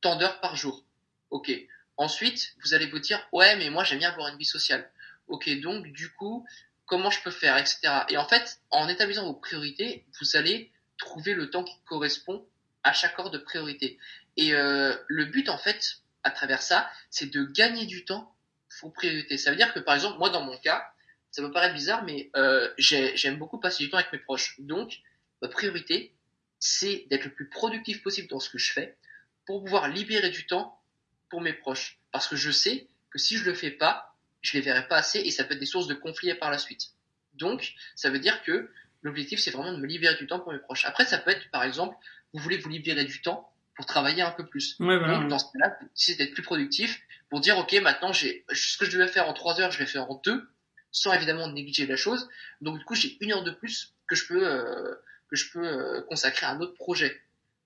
[0.00, 0.84] tant d'heures par jour.
[1.30, 1.52] Ok.
[1.96, 4.90] Ensuite, vous allez vous dire ouais, mais moi j'aime bien avoir une vie sociale.
[5.28, 6.44] Ok, donc du coup,
[6.84, 7.78] comment je peux faire, etc.
[8.08, 12.46] Et en fait, en établissant vos priorités, vous allez trouver le temps qui correspond
[12.82, 13.98] à chaque ordre de priorité.
[14.36, 18.34] Et euh, le but, en fait, à travers ça, c'est de gagner du temps
[18.80, 19.38] pour priorité.
[19.38, 20.86] Ça veut dire que, par exemple, moi, dans mon cas,
[21.30, 24.56] ça peut paraître bizarre, mais euh, j'aime beaucoup passer du temps avec mes proches.
[24.60, 25.00] Donc,
[25.42, 26.14] ma priorité,
[26.58, 28.96] c'est d'être le plus productif possible dans ce que je fais
[29.44, 30.80] pour pouvoir libérer du temps
[31.28, 31.98] pour mes proches.
[32.12, 35.18] Parce que je sais que si je le fais pas, je les verrai pas assez
[35.18, 36.92] et ça peut être des sources de conflits par la suite.
[37.34, 38.70] Donc, ça veut dire que
[39.06, 40.84] L'objectif, c'est vraiment de me libérer du temps pour mes proches.
[40.84, 41.94] Après, ça peut être, par exemple,
[42.32, 44.76] vous voulez vous libérer du temps pour travailler un peu plus.
[45.20, 48.84] Donc, dans ce cas-là, c'est d'être plus productif pour dire, OK, maintenant, j'ai, ce que
[48.84, 50.50] je devais faire en trois heures, je vais faire en deux,
[50.90, 52.28] sans évidemment négliger la chose.
[52.60, 54.96] Donc, du coup, j'ai une heure de plus que je peux, euh,
[55.30, 57.22] que je peux euh, consacrer à un autre projet.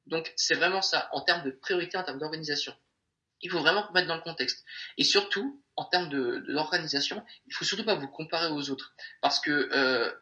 [0.08, 2.74] Donc, c'est vraiment ça, en termes de priorité, en termes d'organisation.
[3.40, 4.62] Il faut vraiment mettre dans le contexte.
[4.98, 8.92] Et surtout, en termes de, d'organisation, il faut surtout pas vous comparer aux autres.
[9.22, 10.12] Parce que, euh,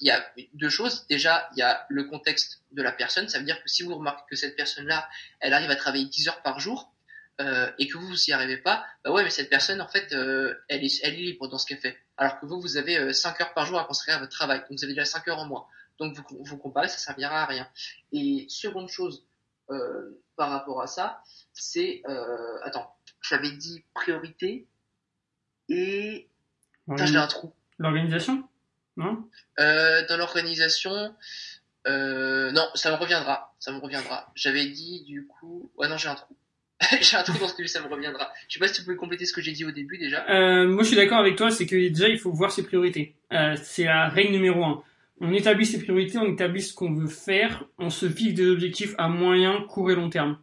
[0.00, 1.06] il y a deux choses.
[1.08, 3.28] Déjà, il y a le contexte de la personne.
[3.28, 5.08] Ça veut dire que si vous remarquez que cette personne-là,
[5.40, 6.92] elle arrive à travailler 10 heures par jour
[7.40, 10.12] euh, et que vous, vous n'y arrivez pas, bah ouais, mais cette personne, en fait,
[10.12, 11.98] euh, elle, est, elle est libre dans ce qu'elle fait.
[12.16, 14.60] Alors que vous, vous avez 5 heures par jour à consacrer à votre travail.
[14.60, 15.66] Donc, vous avez déjà 5 heures en moins.
[15.98, 17.68] Donc, vous, vous comparez, ça servira à rien.
[18.12, 19.24] Et seconde chose
[20.36, 21.22] par rapport à ça,
[21.54, 22.02] c'est...
[22.62, 24.66] attends, j'avais dit priorité
[25.70, 26.28] et...
[26.86, 27.54] Putain, j'ai un trou.
[27.78, 28.46] L'organisation?
[28.98, 31.14] Euh, dans l'organisation,
[31.86, 33.54] Euh, non, ça me reviendra.
[33.58, 34.30] Ça me reviendra.
[34.36, 35.70] J'avais dit du coup.
[35.76, 36.36] Ouais, non, j'ai un trou.
[37.00, 38.30] j'ai un trou dans ce que ça me reviendra.
[38.48, 40.24] Je sais pas si tu pouvais compléter ce que j'ai dit au début déjà.
[40.30, 41.50] Euh, moi, je suis d'accord avec toi.
[41.50, 43.16] C'est que déjà, il faut voir ses priorités.
[43.32, 44.82] Euh, c'est la règle numéro un.
[45.20, 48.92] On établit ses priorités, on établit ce qu'on veut faire, on se fixe des objectifs
[48.98, 50.36] à moyen, court et long terme.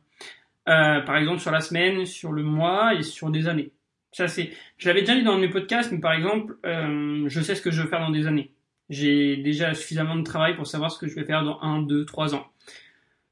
[0.69, 3.71] Euh, par exemple, sur la semaine, sur le mois et sur des années.
[4.12, 4.52] Ça, c'est.
[4.78, 7.72] Je l'avais déjà dit dans mes podcasts, mais par exemple, euh, je sais ce que
[7.72, 8.52] je veux faire dans des années.
[8.89, 12.06] J'ai déjà suffisamment de travail pour savoir ce que je vais faire dans un, deux,
[12.06, 12.48] trois ans.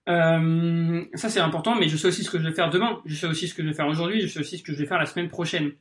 [0.08, 3.02] Euh, ça c'est important, mais je sais aussi ce que je vais faire demain.
[3.06, 4.22] Je sais aussi ce que je vais faire aujourd'hui.
[4.22, 5.72] Je sais aussi ce que je vais faire la semaine prochaine.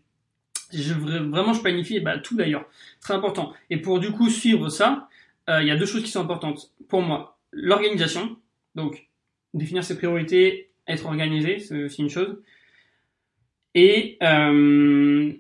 [0.73, 2.65] Vraiment, je planifie bah, tout d'ailleurs.
[3.01, 3.53] Très important.
[3.71, 5.09] Et pour du coup suivre ça,
[5.49, 7.39] euh, il y a deux choses qui sont importantes pour moi.
[7.53, 8.37] L'organisation,
[8.75, 9.09] donc
[9.55, 12.39] définir ses priorités, être organisé, c'est aussi une chose.
[13.77, 15.33] Et euh,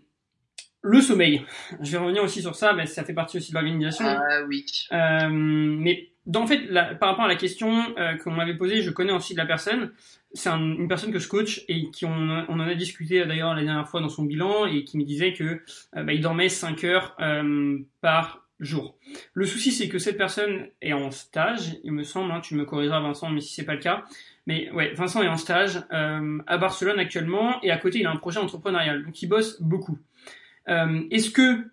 [0.82, 1.42] le sommeil.
[1.80, 4.04] Je vais revenir aussi sur ça, mais ça fait partie aussi de l'organisation.
[4.06, 4.64] Ah oui.
[4.92, 6.66] Euh, mais dans, en fait,
[6.98, 9.92] par rapport à la question euh, qu'on m'avait posée, je connais aussi de la personne.
[10.32, 13.62] C'est une personne que je coach et qui on, on en a discuté d'ailleurs la
[13.62, 15.44] dernière fois dans son bilan et qui me disait que
[15.96, 18.98] euh, bah, il dormait 5 heures euh, par jour.
[19.34, 22.32] Le souci, c'est que cette personne est en stage, il me semble.
[22.32, 24.04] Hein, tu me corrigeras, Vincent, mais si c'est pas le cas.
[24.46, 28.10] Mais ouais, Vincent est en stage euh, à Barcelone actuellement et à côté, il a
[28.10, 29.98] un projet entrepreneurial, donc il bosse beaucoup.
[30.68, 31.64] Euh, Est-ce que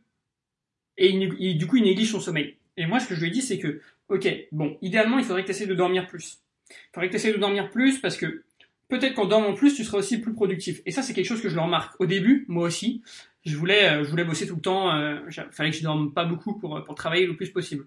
[0.97, 2.57] et, du coup, il néglige son sommeil.
[2.77, 5.41] Et moi, ce que je lui ai dit, c'est que, ok, bon, idéalement, il faudrait
[5.41, 6.39] que tu essaies de dormir plus.
[6.69, 8.43] Il faudrait que tu essaies de dormir plus parce que
[8.89, 10.81] peut-être qu'en dormant plus, tu seras aussi plus productif.
[10.86, 11.99] Et ça, c'est quelque chose que je le remarque.
[11.99, 13.01] Au début, moi aussi,
[13.45, 14.95] je voulais, euh, je voulais bosser tout le temps.
[14.95, 17.86] Euh, il fallait que je dorme pas beaucoup pour, pour travailler le plus possible.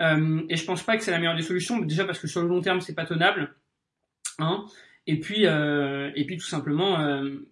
[0.00, 1.80] Euh, et je pense pas que c'est la meilleure des solutions.
[1.80, 3.54] Déjà parce que sur le long terme, c'est pas tenable.
[5.06, 7.46] Et puis, euh, et puis tout simplement, euh,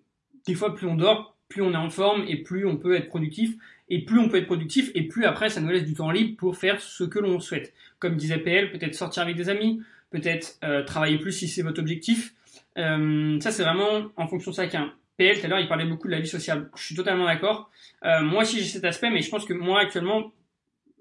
[0.47, 3.09] des fois, plus on dort, plus on est en forme et plus on peut être
[3.09, 3.57] productif.
[3.89, 6.37] Et plus on peut être productif, et plus après, ça nous laisse du temps libre
[6.37, 7.73] pour faire ce que l'on souhaite.
[8.01, 11.81] Comme disait PL, peut-être sortir avec des amis, peut-être euh, travailler plus si c'est votre
[11.81, 12.35] objectif.
[12.79, 14.93] Euh, ça, c'est vraiment en fonction de chacun.
[15.17, 16.69] PL, tout à l'heure, il parlait beaucoup de la vie sociale.
[16.77, 17.71] Je suis totalement d'accord.
[18.05, 20.33] Euh, moi aussi, j'ai cet aspect, mais je pense que moi, actuellement,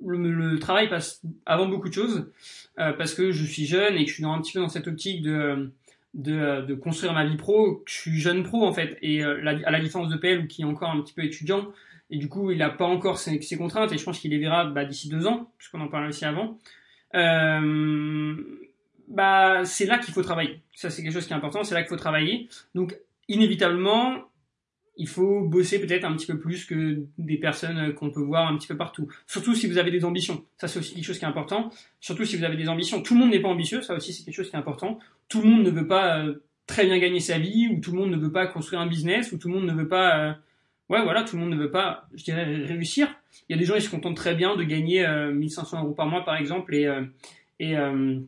[0.04, 2.32] le, travail passe avant beaucoup de choses,
[2.80, 4.88] euh, parce que je suis jeune et que je suis un petit peu dans cette
[4.88, 5.72] optique de
[6.16, 7.84] de, construire ma vie pro.
[7.86, 10.66] Je suis jeune pro en fait, et euh, à la différence de PL qui est
[10.66, 11.72] encore un petit peu étudiant,
[12.10, 14.40] et du coup il n'a pas encore ses, ses, contraintes, et je pense qu'il les
[14.40, 16.58] verra bah, d'ici deux ans, puisqu'on en parlait aussi avant.
[17.16, 18.36] Euh,
[19.08, 20.62] bah c'est là qu'il faut travailler.
[20.74, 22.48] Ça c'est quelque chose qui est important, c'est là qu'il faut travailler.
[22.74, 24.24] Donc inévitablement,
[24.98, 28.58] il faut bosser peut-être un petit peu plus que des personnes qu'on peut voir un
[28.58, 29.08] petit peu partout.
[29.28, 30.46] Surtout si vous avez des ambitions.
[30.58, 31.70] Ça, c'est aussi quelque chose qui est important.
[32.00, 33.02] Surtout si vous avez des ambitions.
[33.02, 33.82] Tout le monde n'est pas ambitieux.
[33.82, 35.00] Ça aussi, c'est quelque chose qui est important.
[35.28, 36.36] Tout le monde ne veut pas euh,
[36.68, 39.32] très bien gagner sa vie, ou tout le monde ne veut pas construire un business,
[39.32, 40.34] ou tout le monde ne veut pas, euh...
[40.90, 43.08] ouais, voilà, tout le monde ne veut pas, je dirais, réussir.
[43.48, 45.94] Il y a des gens, ils se contentent très bien de gagner euh, 1500 euros
[45.94, 47.04] par mois, par exemple, et, euh,
[47.60, 48.20] et, euh,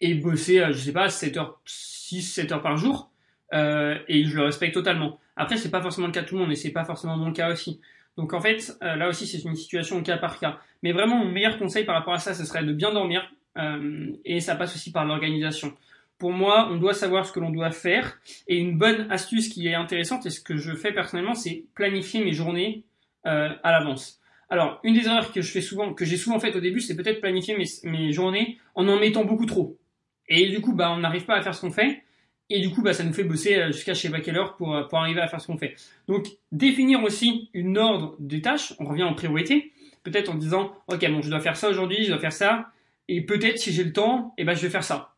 [0.00, 3.10] et bosser, je sais pas, 7 heures, 6, 7 heures par jour.
[3.52, 5.18] Et je le respecte totalement.
[5.36, 7.32] Après, c'est pas forcément le cas de tout le monde et c'est pas forcément mon
[7.32, 7.80] cas aussi.
[8.16, 10.58] Donc en fait, euh, là aussi, c'est une situation cas par cas.
[10.82, 14.10] Mais vraiment, mon meilleur conseil par rapport à ça, ce serait de bien dormir euh,
[14.24, 15.74] et ça passe aussi par l'organisation.
[16.18, 19.68] Pour moi, on doit savoir ce que l'on doit faire et une bonne astuce qui
[19.68, 22.84] est intéressante et ce que je fais personnellement, c'est planifier mes journées
[23.26, 24.18] euh, à l'avance.
[24.48, 26.96] Alors, une des erreurs que je fais souvent, que j'ai souvent fait au début, c'est
[26.96, 29.76] peut-être planifier mes, mes journées en en mettant beaucoup trop.
[30.28, 32.02] Et du coup, bah, on n'arrive pas à faire ce qu'on fait.
[32.48, 34.86] Et du coup, bah, ça nous fait bosser jusqu'à je sais pas quelle heure pour,
[34.88, 35.74] pour arriver à faire ce qu'on fait.
[36.06, 39.72] Donc, définir aussi une ordre des tâches, on revient en priorité,
[40.04, 42.70] peut-être en disant, ok, bon, je dois faire ça aujourd'hui, je dois faire ça,
[43.08, 45.14] et peut-être si j'ai le temps, eh ben, je vais faire ça.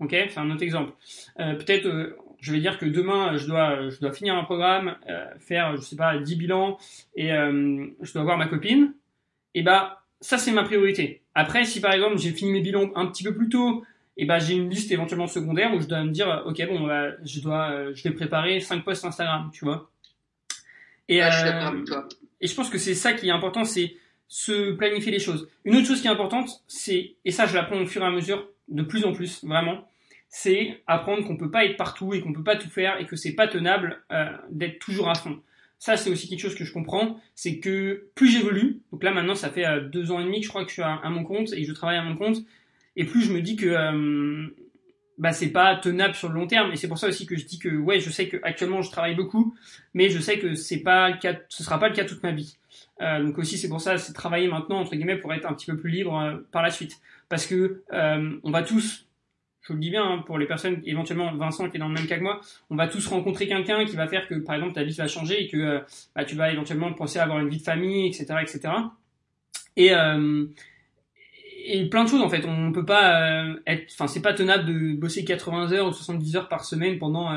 [0.00, 0.92] Ok, c'est un autre exemple.
[1.40, 4.96] Euh, peut-être, euh, je vais dire que demain, je dois, je dois finir un programme,
[5.08, 6.78] euh, faire, je sais pas, 10 bilans,
[7.14, 8.92] et je dois voir ma copine.
[9.54, 11.22] Et bah, ça c'est ma priorité.
[11.34, 13.84] Après, si par exemple j'ai fini mes bilans un petit peu plus tôt,
[14.16, 17.10] et ben j'ai une liste éventuellement secondaire où je dois me dire ok bon bah,
[17.24, 19.90] je dois je vais préparer cinq posts Instagram tu vois.
[21.08, 21.94] Et ouais, euh, je
[22.40, 23.96] et je pense que c'est ça qui est important c'est
[24.28, 25.48] se planifier les choses.
[25.64, 28.10] Une autre chose qui est importante c'est et ça je l'apprends au fur et à
[28.10, 29.86] mesure de plus en plus vraiment
[30.28, 33.16] c'est apprendre qu'on peut pas être partout et qu'on peut pas tout faire et que
[33.16, 35.40] c'est pas tenable euh, d'être toujours à fond.
[35.78, 39.34] Ça c'est aussi quelque chose que je comprends c'est que plus j'évolue donc là maintenant
[39.34, 41.10] ça fait euh, deux ans et demi que je crois que je suis à, à
[41.10, 42.38] mon compte et je travaille à mon compte
[42.96, 44.48] et plus je me dis que euh,
[45.18, 46.72] bah c'est pas tenable sur le long terme.
[46.72, 48.90] Et c'est pour ça aussi que je dis que ouais je sais que actuellement je
[48.90, 49.54] travaille beaucoup
[49.94, 51.18] mais je sais que c'est pas
[51.48, 52.56] ce sera pas le cas toute ma vie.
[53.00, 55.66] Euh, donc aussi c'est pour ça c'est travailler maintenant entre guillemets pour être un petit
[55.66, 57.00] peu plus libre euh, par la suite.
[57.28, 59.04] Parce que euh, on va tous
[59.62, 61.94] je vous le dis bien hein, pour les personnes éventuellement Vincent qui est dans le
[61.94, 62.40] même cas que moi
[62.70, 65.42] on va tous rencontrer quelqu'un qui va faire que par exemple ta vie va changer
[65.42, 65.82] et que
[66.14, 68.74] bah, tu vas éventuellement penser à avoir une vie de famille etc etc
[69.76, 69.90] et
[71.66, 72.44] et plein de choses en fait.
[72.46, 76.36] On peut pas euh, être, enfin c'est pas tenable de bosser 80 heures ou 70
[76.36, 77.30] heures par semaine pendant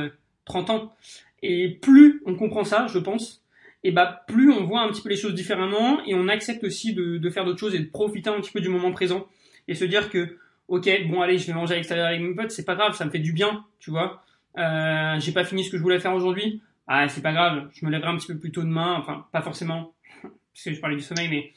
[0.45, 0.93] 30 ans.
[1.41, 3.43] Et plus on comprend ça, je pense,
[3.84, 6.93] et bah plus on voit un petit peu les choses différemment et on accepte aussi
[6.93, 9.25] de, de faire d'autres choses et de profiter un petit peu du moment présent
[9.67, 12.51] et se dire que ok bon allez je vais manger à l'extérieur avec mes potes
[12.51, 14.21] c'est pas grave ça me fait du bien tu vois
[14.57, 17.86] euh, j'ai pas fini ce que je voulais faire aujourd'hui ah c'est pas grave je
[17.86, 20.97] me lèverai un petit peu plus tôt demain enfin pas forcément parce que je parlais
[20.97, 21.53] du sommeil mais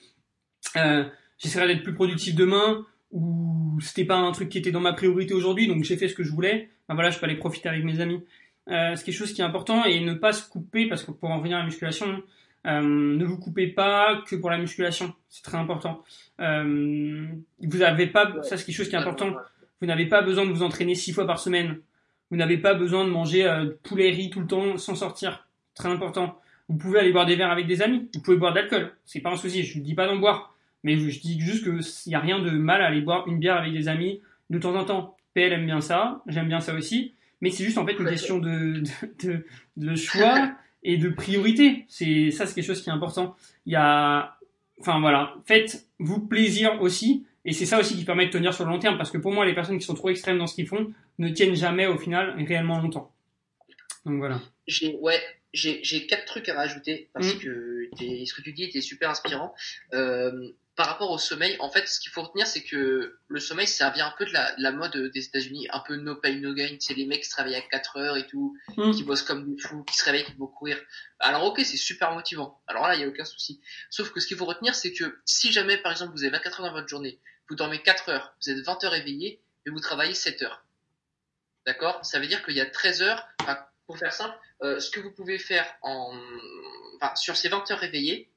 [0.77, 1.05] euh,
[1.39, 5.35] j'essaierai d'être plus productif demain ou c'était pas un truc qui était dans ma priorité
[5.35, 7.85] aujourd'hui donc j'ai fait ce que je voulais ben voilà je peux aller profiter avec
[7.85, 8.23] mes amis
[8.69, 11.31] euh, c'est quelque chose qui est important et ne pas se couper parce que pour
[11.31, 12.23] en revenir à la musculation,
[12.67, 16.03] euh, ne vous coupez pas que pour la musculation, c'est très important.
[16.41, 17.27] Euh,
[17.61, 19.35] vous n'avez pas, ça c'est quelque chose qui est important.
[19.81, 21.81] Vous n'avez pas besoin de vous entraîner six fois par semaine.
[22.31, 25.49] Vous n'avez pas besoin de manger euh, poulet riz tout le temps sans sortir.
[25.75, 26.39] Très important.
[26.69, 28.09] Vous pouvez aller boire des verres avec des amis.
[28.15, 28.93] Vous pouvez boire de l'alcool.
[29.05, 29.65] C'est pas un souci.
[29.65, 30.52] Je ne dis pas d'en boire,
[30.83, 33.39] mais je, dis juste que il n'y a rien de mal à aller boire une
[33.39, 34.21] bière avec des amis
[34.51, 35.17] de temps en temps.
[35.35, 36.23] PL aime bien ça.
[36.27, 38.83] J'aime bien ça aussi mais c'est juste en fait une question de,
[39.25, 39.45] de,
[39.77, 40.53] de, choix
[40.83, 41.85] et de priorité.
[41.89, 43.37] C'est ça, c'est quelque chose qui est important.
[43.67, 44.39] Il y a,
[44.81, 48.71] enfin voilà, faites-vous plaisir aussi, et c'est ça aussi qui permet de tenir sur le
[48.71, 50.69] long terme, parce que pour moi, les personnes qui sont trop extrêmes dans ce qu'ils
[50.69, 53.13] font ne tiennent jamais au final réellement longtemps.
[54.07, 54.41] Donc voilà.
[54.69, 55.21] J'ai ouais,
[55.53, 57.39] j'ai quatre trucs à rajouter parce mm.
[57.41, 59.53] que ce que tu dis était super inspirant.
[59.95, 63.67] Euh, par rapport au sommeil, en fait, ce qu'il faut retenir, c'est que le sommeil,
[63.67, 66.77] ça vient un peu de la, mode des États-Unis, un peu no pain, no gain.
[66.81, 68.93] C'est les mecs qui se réveillent à 4 heures et tout, mm.
[68.93, 70.79] qui bossent comme des fous, qui se réveillent, qui vont courir.
[71.19, 72.63] Alors, ok, c'est super motivant.
[72.67, 73.61] Alors là, il n'y a aucun souci.
[73.91, 76.61] Sauf que ce qu'il faut retenir, c'est que si jamais, par exemple, vous avez 24
[76.61, 77.21] heures dans votre journée,
[77.51, 80.65] vous dormez 4 heures, vous êtes 20 heures éveillé, et vous travaillez 7 heures.
[81.67, 82.03] D'accord?
[82.05, 83.29] Ça veut dire qu'il y a 13 heures,
[83.87, 86.19] pour faire simple, euh, ce que vous pouvez faire en,
[86.97, 88.33] enfin, sur ces 20 heures réveillées,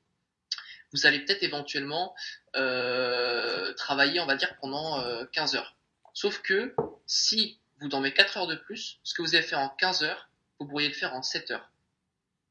[0.96, 2.16] vous allez peut-être éventuellement
[2.56, 5.76] euh, travailler, on va dire, pendant 15 euh, heures.
[6.14, 6.74] Sauf que
[7.06, 10.30] si vous dormez 4 heures de plus, ce que vous avez fait en 15 heures,
[10.60, 11.70] vous pourriez le faire en 7 heures.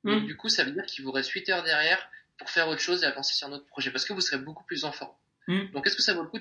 [0.04, 0.26] Donc hmm.
[0.26, 3.02] du coup, ça veut dire qu'il vous reste 8 heures derrière pour faire autre chose
[3.02, 5.14] et avancer sur un autre projet, parce que vous serez beaucoup plus en forme.
[5.46, 5.70] Hmm.
[5.72, 6.40] Donc est-ce que ça vaut le coup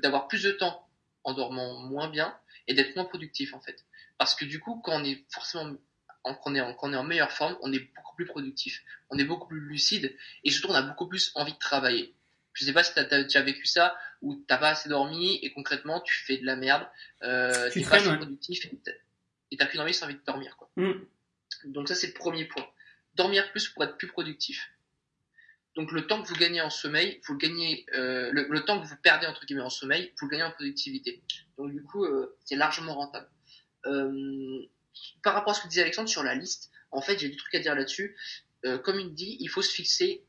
[0.00, 0.88] d'avoir plus de temps
[1.24, 2.34] en dormant moins bien
[2.66, 3.84] et d'être moins productif en fait?
[4.16, 5.76] Parce que du coup, quand on est forcément
[6.22, 9.18] quand on est, en, on est en meilleure forme, on est beaucoup plus productif, on
[9.18, 12.14] est beaucoup plus lucide et surtout on a beaucoup plus envie de travailler.
[12.54, 15.52] Je sais pas si tu as déjà vécu ça où t'as pas assez dormi et
[15.52, 16.86] concrètement tu fais de la merde,
[17.22, 18.66] euh, tu es pas assez productif
[19.50, 20.70] et t'as qu'une envie, c'est envie de dormir quoi.
[20.76, 20.92] Mm.
[21.64, 22.66] Donc ça c'est le premier point.
[23.14, 24.70] Dormir plus pour être plus productif.
[25.74, 28.86] Donc le temps que vous gagnez en sommeil, vous le gagnez, euh, le, temps que
[28.86, 31.22] vous perdez entre guillemets en sommeil, vous le gagnez en productivité.
[31.56, 33.28] Donc du coup euh, c'est largement rentable.
[33.86, 34.60] Euh,
[35.22, 37.54] par rapport à ce que disait Alexandre sur la liste, en fait, j'ai des trucs
[37.54, 38.16] à dire là-dessus.
[38.64, 40.24] Euh, comme il dit, il faut se fixer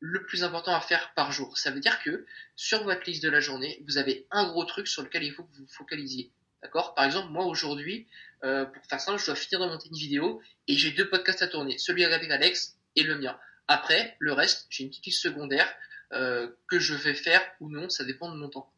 [0.00, 1.58] le plus important à faire par jour.
[1.58, 4.86] Ça veut dire que sur votre liste de la journée, vous avez un gros truc
[4.86, 6.32] sur lequel il faut que vous vous focalisiez.
[6.62, 6.94] D'accord?
[6.94, 8.06] Par exemple, moi aujourd'hui,
[8.44, 11.42] euh, pour faire ça, je dois finir de monter une vidéo et j'ai deux podcasts
[11.42, 13.38] à tourner, celui avec Alex et le mien.
[13.66, 15.72] Après, le reste, j'ai une petite liste secondaire
[16.12, 18.72] euh, que je vais faire ou non, ça dépend de mon temps.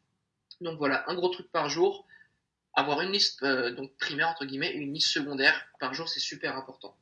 [0.59, 2.05] Donc voilà, un gros truc par jour
[2.73, 6.19] avoir une liste euh, donc primaire entre guillemets et une liste secondaire par jour c'est
[6.19, 6.95] super important.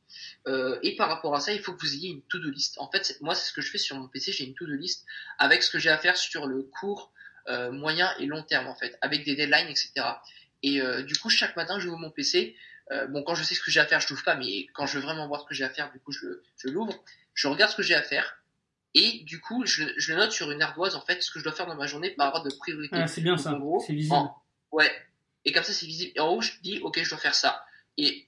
[0.46, 2.78] Euh, et par rapport à ça il faut que vous ayez une to-do list.
[2.78, 5.06] En fait moi c'est ce que je fais sur mon PC j'ai une to-do list
[5.38, 7.12] avec ce que j'ai à faire sur le court
[7.48, 9.92] euh, moyen et long terme en fait avec des deadlines etc
[10.62, 12.54] et euh, du coup chaque matin je ouvre mon PC
[12.92, 14.86] euh, bon quand je sais ce que j'ai à faire je l'ouvre pas mais quand
[14.86, 16.26] je veux vraiment voir ce que j'ai à faire du coup je,
[16.58, 16.92] je l'ouvre.
[17.32, 18.42] Je regarde ce que j'ai à faire.
[18.94, 21.44] Et du coup je, je le note sur une ardoise en fait ce que je
[21.44, 22.96] dois faire dans ma journée par ordre de priorité.
[22.96, 23.56] Ah, c'est bien ça.
[23.86, 24.16] c'est visible.
[24.72, 24.90] ouais
[25.44, 26.12] et comme ça, c'est visible.
[26.14, 27.64] Et en haut, je dis, OK, je dois faire ça.
[27.96, 28.26] Et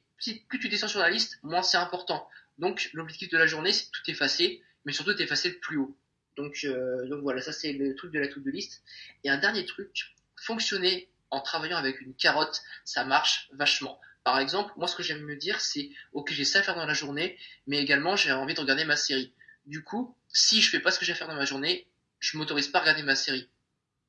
[0.49, 2.29] plus tu descends sur la liste, moins c'est important.
[2.59, 5.97] Donc, l'objectif de la journée, c'est tout effacer, mais surtout d'effacer le plus haut.
[6.37, 8.83] Donc, euh, donc voilà, ça c'est le truc de la toute de liste.
[9.25, 14.01] Et un dernier truc, fonctionner en travaillant avec une carotte, ça marche vachement.
[14.25, 16.87] Par exemple, moi ce que j'aime me dire, c'est ok j'ai ça à faire dans
[16.87, 17.37] la journée,
[17.67, 19.35] mais également j'ai envie de regarder ma série.
[19.67, 21.87] Du coup, si je fais pas ce que j'ai à faire dans ma journée,
[22.21, 23.49] je m'autorise pas à regarder ma série.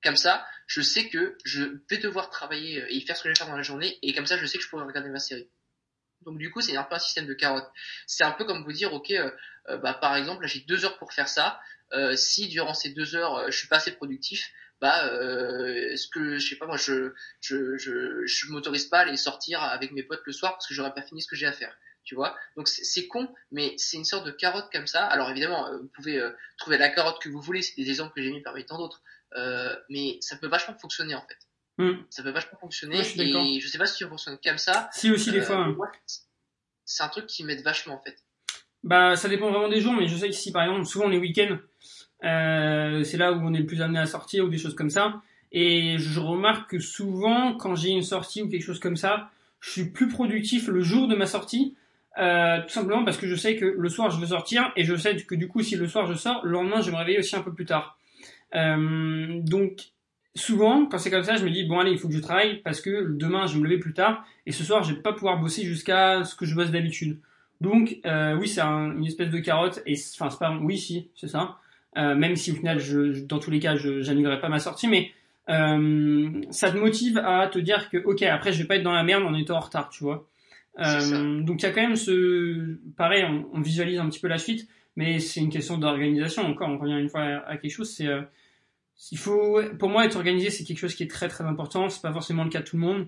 [0.04, 3.34] Comme ça, je sais que je vais devoir travailler euh, et faire ce que je
[3.34, 5.20] vais faire dans la journée, et comme ça, je sais que je pourrai regarder ma
[5.20, 5.48] série.
[6.22, 7.70] Donc du coup, c'est un peu un système de carotte.
[8.08, 9.30] C'est un peu comme vous dire, ok, euh,
[9.70, 11.60] euh, bah par exemple, j'ai deux heures pour faire ça.
[12.16, 14.52] si durant ces deux heures, je suis pas assez productif,
[14.82, 15.06] bah,
[15.92, 19.62] est-ce que je sais pas moi, je je je, je m'autorise pas à aller sortir
[19.62, 21.78] avec mes potes le soir parce que j'aurais pas fini ce que j'ai à faire.
[22.04, 25.06] Tu vois Donc c'est con, mais c'est une sorte de carotte comme ça.
[25.06, 26.20] Alors évidemment, vous pouvez
[26.58, 27.62] trouver la carotte que vous voulez.
[27.62, 29.04] C'est des exemples que j'ai mis parmi tant d'autres.
[29.36, 31.38] Euh, mais ça peut vachement fonctionner en fait.
[31.78, 32.04] Hmm.
[32.10, 34.90] Ça peut vachement fonctionner et je sais pas si tu fonctionnes comme ça.
[34.94, 35.58] Si aussi des euh, fois.
[35.58, 35.76] Hein.
[36.86, 38.16] C'est un truc qui m'aide vachement en fait.
[38.84, 41.18] Bah ça dépend vraiment des jours, mais je sais que si par exemple souvent les
[41.18, 41.58] week-ends,
[42.24, 44.90] euh, c'est là où on est le plus amené à sortir ou des choses comme
[44.90, 45.22] ça.
[45.52, 49.30] Et je remarque que souvent, quand j'ai une sortie ou quelque chose comme ça,
[49.60, 51.76] je suis plus productif le jour de ma sortie,
[52.18, 54.96] euh, tout simplement parce que je sais que le soir je veux sortir et je
[54.96, 57.20] sais que du coup si le soir je sors, le lendemain je vais me réveiller
[57.20, 57.98] aussi un peu plus tard.
[58.56, 59.94] Euh, donc
[60.36, 62.62] souvent quand c'est comme ça, je me dis bon allez il faut que je travaille
[62.62, 65.14] parce que demain je vais me lever plus tard et ce soir je vais pas
[65.14, 67.20] pouvoir bosser jusqu'à ce que je bosse d'habitude.
[67.62, 71.10] Donc euh, oui c'est un, une espèce de carotte et enfin c'est pas oui si
[71.16, 71.58] c'est ça.
[71.98, 74.88] Euh, même si au final je, dans tous les cas je j'annulerai pas ma sortie
[74.88, 75.12] mais
[75.50, 78.94] euh, ça te motive à te dire que ok après je vais pas être dans
[78.94, 80.28] la merde en étant en retard tu vois
[80.76, 84.40] donc il y a quand même ce pareil on, on, visualise un petit peu la
[84.40, 88.08] suite mais c'est une question d'organisation encore on revient une fois à, quelque chose c'est
[89.12, 92.02] il faut pour moi être organisé c'est quelque chose qui est très très important c'est
[92.02, 93.08] pas forcément le cas de tout le monde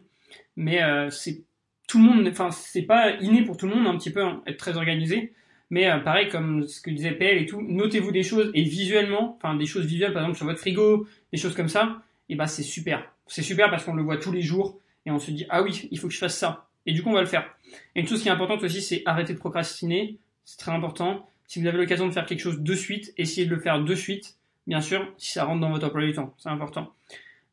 [0.56, 1.44] mais euh, c'est
[1.88, 4.42] tout le monde enfin c'est pas inné pour tout le monde un petit peu hein,
[4.48, 5.34] être très organisé
[5.70, 9.36] mais euh, pareil comme ce que disait PL et tout notez-vous des choses et visuellement
[9.38, 12.48] enfin des choses visuelles par exemple sur votre frigo des choses comme ça et bah
[12.48, 13.12] c'est super.
[13.28, 15.88] C'est super parce qu'on le voit tous les jours et on se dit ah oui,
[15.92, 16.68] il faut que je fasse ça.
[16.86, 17.50] Et du coup, on va le faire.
[17.96, 20.18] Et une chose qui est importante aussi, c'est arrêter de procrastiner.
[20.44, 21.28] C'est très important.
[21.48, 23.96] Si vous avez l'occasion de faire quelque chose de suite, essayez de le faire de
[23.96, 24.35] suite.
[24.68, 26.94] Bien sûr, si ça rentre dans votre emploi du temps, c'est important.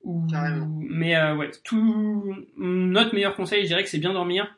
[0.04, 0.26] Ou,
[0.80, 4.56] mais euh, ouais, tout notre meilleur conseil, je dirais que c'est bien dormir,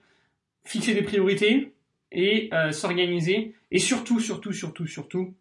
[0.65, 1.73] fixer des priorités
[2.13, 3.55] et euh, s'organiser.
[3.71, 5.35] Et surtout, surtout, surtout, surtout,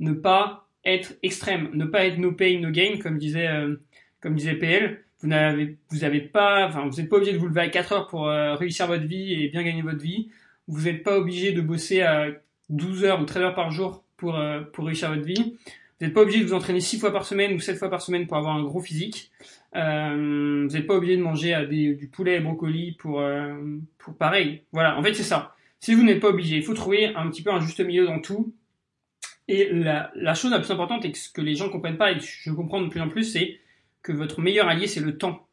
[0.00, 3.76] ne pas être extrême, ne pas être no pain, no gain, comme disait euh,
[4.20, 7.46] comme disait PL, vous n'avez, vous avez pas, enfin, vous n'êtes pas obligé de vous
[7.46, 10.30] lever à 4 heures pour réussir votre vie et bien gagner votre vie.
[10.68, 12.26] Vous n'êtes pas obligé de bosser à
[12.70, 14.38] 12 heures ou 13 heures par jour pour,
[14.72, 15.56] pour réussir votre vie.
[15.98, 18.02] Vous n'êtes pas obligé de vous entraîner 6 fois par semaine ou 7 fois par
[18.02, 19.30] semaine pour avoir un gros physique.
[19.74, 23.54] Euh, vous n'êtes pas obligé de manger des, du poulet et brocoli pour, euh,
[23.98, 24.62] pour pareil.
[24.72, 25.54] Voilà, en fait c'est ça.
[25.80, 28.20] Si vous n'êtes pas obligé, il faut trouver un petit peu un juste milieu dans
[28.20, 28.52] tout.
[29.48, 32.24] Et la, la chose la plus importante et que les gens comprennent pas et que
[32.24, 33.60] je comprends de plus en plus, c'est
[34.02, 35.46] que votre meilleur allié, c'est le temps.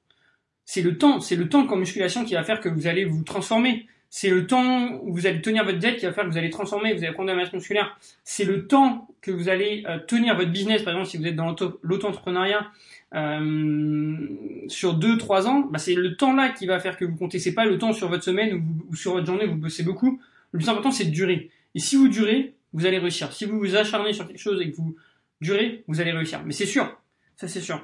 [0.66, 3.24] C'est le temps, c'est le temps qu'en musculation qui va faire que vous allez vous
[3.24, 3.88] transformer.
[4.16, 6.52] C'est le temps où vous allez tenir votre diète qui va faire que vous allez
[6.52, 7.98] transformer, vous allez prendre de la masse musculaire.
[8.24, 11.36] C'est le temps que vous allez euh, tenir votre business, par exemple, si vous êtes
[11.36, 12.68] dans l'auto-entrepreneuriat,
[13.16, 14.28] euh,
[14.68, 17.40] sur 2-3 ans, bah, c'est le temps là qui va faire que vous comptez.
[17.40, 20.22] C'est pas le temps sur votre semaine ou, sur votre journée vous bossez beaucoup.
[20.52, 21.50] Le plus important, c'est de durer.
[21.74, 23.34] Et si vous durez, vous allez réussir.
[23.34, 24.96] Si vous vous acharnez sur quelque chose et que vous
[25.42, 26.44] durez, vous allez réussir.
[26.46, 27.02] Mais c'est sûr.
[27.36, 27.84] Ça, c'est sûr.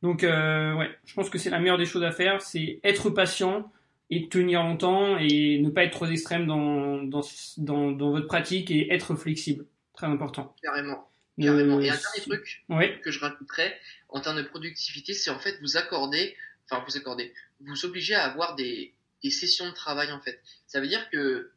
[0.00, 3.10] Donc euh, ouais, je pense que c'est la meilleure des choses à faire, c'est être
[3.10, 3.68] patient
[4.10, 7.22] et tenir longtemps et ne pas être trop extrême dans, dans,
[7.56, 9.66] dans, dans votre pratique et être flexible.
[9.94, 10.54] Très important.
[10.62, 11.08] Carrément.
[11.40, 11.80] Carrément.
[11.80, 12.64] Et un dernier truc
[13.02, 13.78] que je rajouterais
[14.08, 18.24] en termes de productivité, c'est en fait vous accorder, enfin vous accorder, vous obliger à
[18.24, 20.40] avoir des, des sessions de travail en fait.
[20.66, 21.50] Ça veut dire que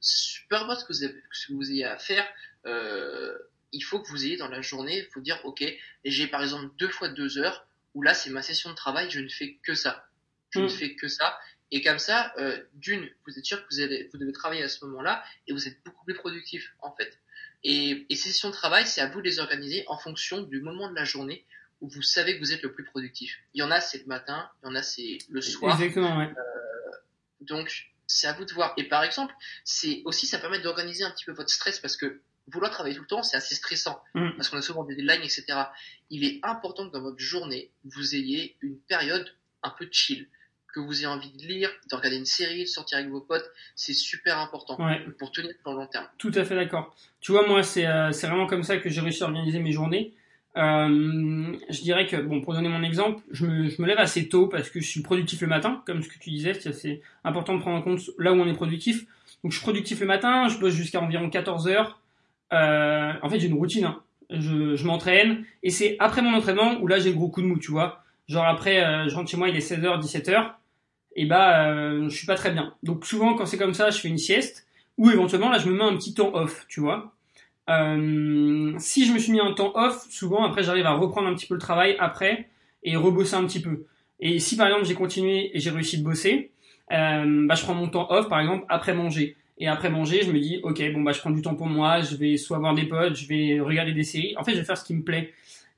[0.49, 2.25] peu importe ce que vous, avez, ce que vous ayez à faire,
[2.65, 3.37] euh,
[3.71, 5.63] il faut que vous ayez dans la journée, il faut dire ok,
[6.03, 9.19] j'ai par exemple deux fois deux heures, où là c'est ma session de travail, je
[9.19, 10.05] ne fais que ça.
[10.49, 10.69] Je ne mm.
[10.69, 11.37] fais que ça.
[11.71, 14.69] Et comme ça, euh, d'une, vous êtes sûr que vous, allez, vous devez travailler à
[14.69, 17.19] ce moment-là et vous êtes beaucoup plus productif en fait.
[17.63, 20.61] Et, et ces sessions de travail, c'est à vous de les organiser en fonction du
[20.61, 21.45] moment de la journée
[21.81, 23.37] où vous savez que vous êtes le plus productif.
[23.53, 25.79] Il y en a c'est le matin, il y en a c'est le soir.
[25.79, 26.29] Exactement, ouais.
[26.29, 26.91] Euh,
[27.41, 28.73] donc c'est à vous de voir.
[28.77, 32.21] Et par exemple, c'est aussi ça permet d'organiser un petit peu votre stress parce que
[32.47, 34.31] vouloir travailler tout le temps, c'est assez stressant mm.
[34.35, 35.45] parce qu'on a souvent des deadlines, etc.
[36.09, 39.31] Il est important que dans votre journée, vous ayez une période
[39.63, 40.27] un peu chill,
[40.73, 43.49] que vous ayez envie de lire, de regarder une série, de sortir avec vos potes.
[43.75, 44.77] C'est super important
[45.17, 46.05] pour tenir dans le long terme.
[46.17, 46.95] Tout à fait d'accord.
[47.21, 50.13] Tu vois, moi, c'est euh, vraiment comme ça que j'ai réussi à organiser mes journées.
[50.57, 54.27] Euh, je dirais que, bon, pour donner mon exemple, je me, je me, lève assez
[54.29, 57.55] tôt parce que je suis productif le matin, comme ce que tu disais, c'est important
[57.55, 59.05] de prendre en compte là où on est productif.
[59.43, 62.01] Donc je suis productif le matin, je bosse jusqu'à environ 14 heures.
[62.51, 63.85] Euh, en fait, j'ai une routine.
[63.85, 64.01] Hein.
[64.31, 67.47] Je, je m'entraîne et c'est après mon entraînement où là j'ai le gros coup de
[67.47, 68.03] mou, tu vois.
[68.27, 70.51] Genre après, euh, je rentre chez moi, il est 16h, 17h,
[71.19, 72.73] et bah euh, je suis pas très bien.
[72.81, 74.65] Donc souvent quand c'est comme ça, je fais une sieste
[74.97, 77.13] ou éventuellement là je me mets un petit temps off, tu vois.
[77.69, 81.35] Euh, si je me suis mis un temps off, souvent après j'arrive à reprendre un
[81.35, 82.47] petit peu le travail après
[82.83, 83.83] et rebosser un petit peu.
[84.21, 86.51] Et si par exemple j'ai continué et j'ai réussi de bosser,
[86.93, 89.35] euh, bah je prends mon temps off par exemple après manger.
[89.57, 91.99] Et après manger, je me dis, ok, bon bah je prends du temps pour moi,
[91.99, 94.35] je vais soit voir des potes, je vais regarder des séries.
[94.37, 95.33] En fait, je vais faire ce qui me plaît.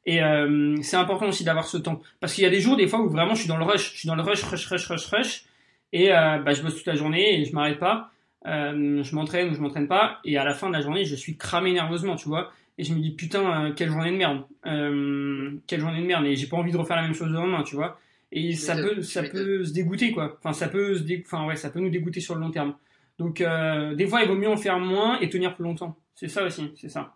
[0.06, 2.88] Et euh, c'est important aussi d'avoir ce temps, parce qu'il y a des jours, des
[2.88, 4.88] fois où vraiment je suis dans le rush, je suis dans le rush, rush, rush,
[4.88, 5.46] rush, rush,
[5.94, 8.12] et euh, bah, je bosse toute la journée et je m'arrête pas.
[8.48, 11.16] Euh, je m'entraîne ou je m'entraîne pas, et à la fin de la journée, je
[11.16, 12.52] suis cramé nerveusement, tu vois.
[12.78, 16.26] Et je me dis putain, euh, quelle journée de merde, euh, quelle journée de merde,
[16.26, 18.00] et j'ai pas envie de refaire la même chose le lendemain, tu vois.
[18.32, 20.38] Et ça peut, ça peut se dégoûter quoi.
[20.40, 21.22] Enfin, ça peut se dé...
[21.26, 22.74] enfin ouais, ça peut nous dégoûter sur le long terme.
[23.20, 25.96] Donc, euh, des fois, il vaut mieux en faire moins et tenir plus longtemps.
[26.16, 27.14] C'est ça aussi, c'est ça.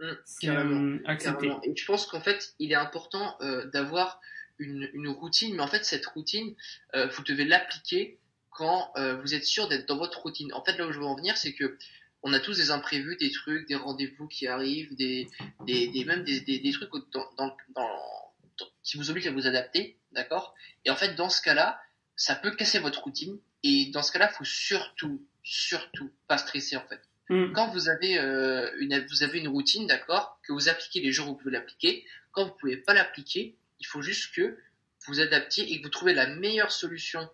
[0.00, 4.20] Mmh, carrément, euh, Et je pense qu'en fait, il est important euh, d'avoir
[4.58, 6.54] une, une routine, mais en fait cette routine,
[6.94, 8.18] euh, vous devez l'appliquer
[8.50, 10.52] quand euh, vous êtes sûr d'être dans votre routine.
[10.52, 11.76] En fait, là où je veux en venir, c'est que
[12.22, 15.28] on a tous des imprévus, des trucs, des rendez-vous qui arrivent, des,
[15.66, 17.88] des, des même des, des, des trucs dans, dans, dans,
[18.82, 20.54] qui vous obligent à vous adapter, d'accord?
[20.84, 21.80] Et en fait, dans ce cas-là,
[22.16, 23.38] ça peut casser votre routine.
[23.62, 27.00] Et dans ce cas-là, faut surtout, surtout pas stresser en fait.
[27.28, 27.52] Mm.
[27.52, 31.28] Quand vous avez euh, une vous avez une routine, d'accord, que vous appliquez les jours
[31.28, 32.04] où vous pouvez l'appliquer.
[32.32, 34.58] Quand vous pouvez pas l'appliquer, il faut juste que
[35.06, 37.28] vous adaptiez et que vous trouvez la meilleure solution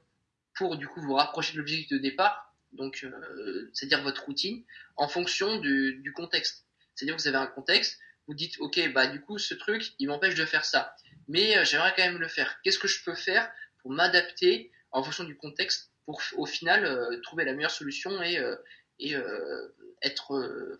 [0.54, 2.54] pour du coup vous rapprocher de l'objectif de départ.
[2.72, 4.62] Donc, euh, c'est-à-dire votre routine
[4.96, 6.64] en fonction du, du contexte.
[6.94, 10.08] C'est-à-dire que vous avez un contexte, vous dites ok bah du coup ce truc il
[10.08, 10.94] m'empêche de faire ça,
[11.28, 12.60] mais euh, j'aimerais quand même le faire.
[12.62, 13.50] Qu'est-ce que je peux faire
[13.82, 18.38] pour m'adapter en fonction du contexte pour au final euh, trouver la meilleure solution et
[18.38, 18.56] euh,
[19.02, 19.68] et euh,
[20.02, 20.78] être euh,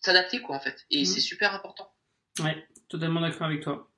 [0.00, 0.84] s'adapter quoi en fait.
[0.90, 1.04] Et Mhm.
[1.04, 1.90] c'est super important.
[2.42, 2.56] Ouais,
[2.88, 3.88] totalement d'accord avec toi.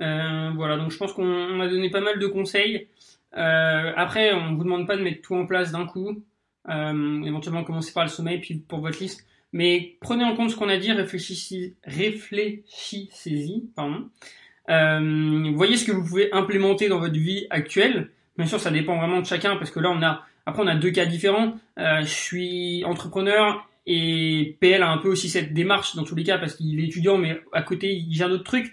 [0.00, 2.88] Euh, voilà, donc je pense qu'on on a donné pas mal de conseils.
[3.32, 6.22] Après, on vous demande pas de mettre tout en place d'un coup.
[6.68, 9.26] Éventuellement commencer par le sommeil, puis pour votre liste.
[9.52, 14.08] Mais prenez en compte ce qu'on a dit, réfléchissez, réfléchissez-y, pardon.
[14.70, 18.10] Euh, voyez ce que vous pouvez implémenter dans votre vie actuelle.
[18.38, 20.74] Bien sûr, ça dépend vraiment de chacun, parce que là, on a, après, on a
[20.74, 21.54] deux cas différents.
[21.78, 26.24] Euh, je suis entrepreneur et PL a un peu aussi cette démarche dans tous les
[26.24, 28.72] cas, parce qu'il est étudiant, mais à côté, il gère d'autres trucs.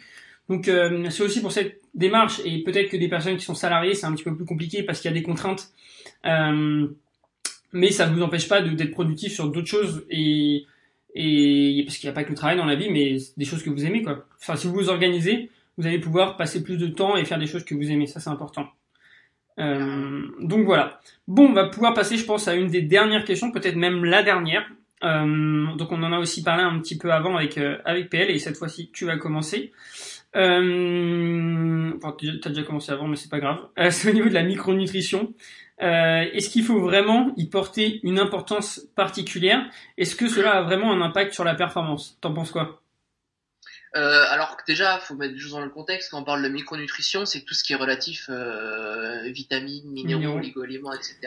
[0.50, 3.96] Donc, euh, c'est aussi pour cette démarche, et peut-être que des personnes qui sont salariées,
[3.96, 5.70] c'est un petit peu plus compliqué parce qu'il y a des contraintes.
[6.26, 6.88] Euh,
[7.72, 10.66] mais ça ne vous empêche pas d'être productif sur d'autres choses et,
[11.14, 13.62] et parce qu'il n'y a pas que le travail dans la vie, mais des choses
[13.62, 14.26] que vous aimez quoi.
[14.42, 17.48] Enfin, si vous vous organisez, vous allez pouvoir passer plus de temps et faire des
[17.48, 18.08] choses que vous aimez.
[18.08, 18.68] Ça, c'est important.
[19.60, 21.00] Euh, donc voilà.
[21.28, 24.24] Bon, on va pouvoir passer, je pense, à une des dernières questions, peut-être même la
[24.24, 24.66] dernière.
[25.04, 28.30] Euh, donc on en a aussi parlé un petit peu avant avec euh, avec PL
[28.32, 29.72] et cette fois-ci tu vas commencer.
[30.36, 33.60] Euh, enfin, t'as déjà commencé avant, mais c'est pas grave.
[33.80, 35.34] Euh, c'est au niveau de la micronutrition.
[35.82, 39.66] Euh, Est-ce qu'il faut vraiment y porter une importance particulière?
[39.98, 42.18] Est-ce que cela a vraiment un impact sur la performance?
[42.22, 42.82] T'en penses quoi?
[43.96, 46.12] Euh, alors que déjà, faut mettre les choses dans le contexte.
[46.12, 50.94] Quand on parle de micronutrition, c'est tout ce qui est relatif euh, vitamines, minéraux, oligo-éléments,
[50.94, 51.18] etc.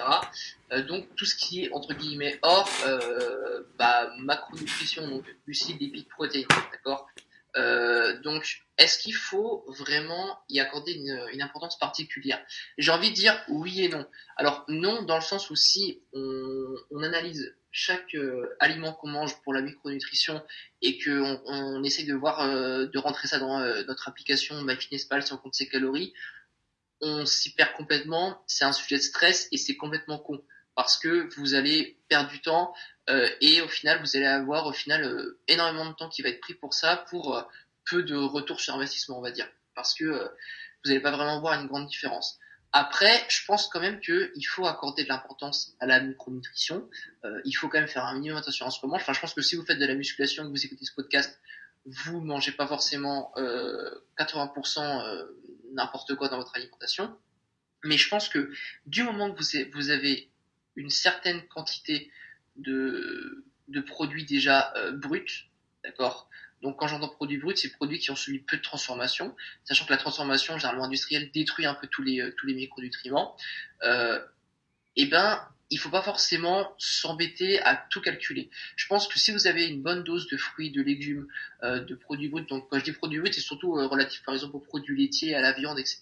[0.72, 6.08] Euh, donc tout ce qui est entre guillemets hors euh, bah, macronutrition, donc glucides, lipides,
[6.08, 7.08] protéines, d'accord?
[7.56, 12.42] Euh, donc est-ce qu'il faut vraiment y accorder une, une importance particulière?
[12.78, 14.06] J'ai envie de dire oui et non.
[14.36, 19.40] Alors non dans le sens où si on, on analyse chaque euh, aliment qu'on mange
[19.42, 20.42] pour la micronutrition
[20.82, 24.62] et que on, on essaye de voir euh, de rentrer ça dans euh, notre application
[24.62, 26.12] MyFitnessPal si on compte ses calories,
[27.00, 28.42] on s'y perd complètement.
[28.46, 30.42] C'est un sujet de stress et c'est complètement con
[30.74, 32.74] parce que vous allez perdre du temps
[33.10, 36.28] euh, et au final vous allez avoir au final euh, énormément de temps qui va
[36.28, 37.42] être pris pour ça pour euh,
[37.84, 40.28] peu de retour sur investissement on va dire parce que euh,
[40.84, 42.38] vous n'allez pas vraiment voir une grande différence.
[42.72, 46.88] Après, je pense quand même qu'il faut accorder de l'importance à la micronutrition.
[47.24, 48.96] Euh, il faut quand même faire un minimum attention en ce moment.
[48.96, 51.38] Enfin, je pense que si vous faites de la musculation que vous écoutez ce podcast,
[51.84, 55.26] vous mangez pas forcément euh, 80% euh,
[55.72, 57.14] n'importe quoi dans votre alimentation.
[57.84, 58.50] Mais je pense que
[58.86, 60.30] du moment que vous avez
[60.76, 62.10] une certaine quantité
[62.56, 65.48] de, de produits déjà euh, bruts,
[65.84, 66.28] d'accord?
[66.62, 69.90] Donc quand j'entends produits bruts, c'est produits qui ont subi peu de transformation, sachant que
[69.90, 73.36] la transformation généralement industrielle détruit un peu tous les, euh, tous les micronutriments.
[73.82, 74.24] Euh,
[74.94, 75.40] et ben,
[75.72, 78.50] il faut pas forcément s'embêter à tout calculer.
[78.76, 81.26] Je pense que si vous avez une bonne dose de fruits, de légumes,
[81.62, 84.34] euh, de produits bruts, donc quand je dis produits bruts, c'est surtout euh, relatif par
[84.34, 86.00] exemple aux produits laitiers, à la viande, etc.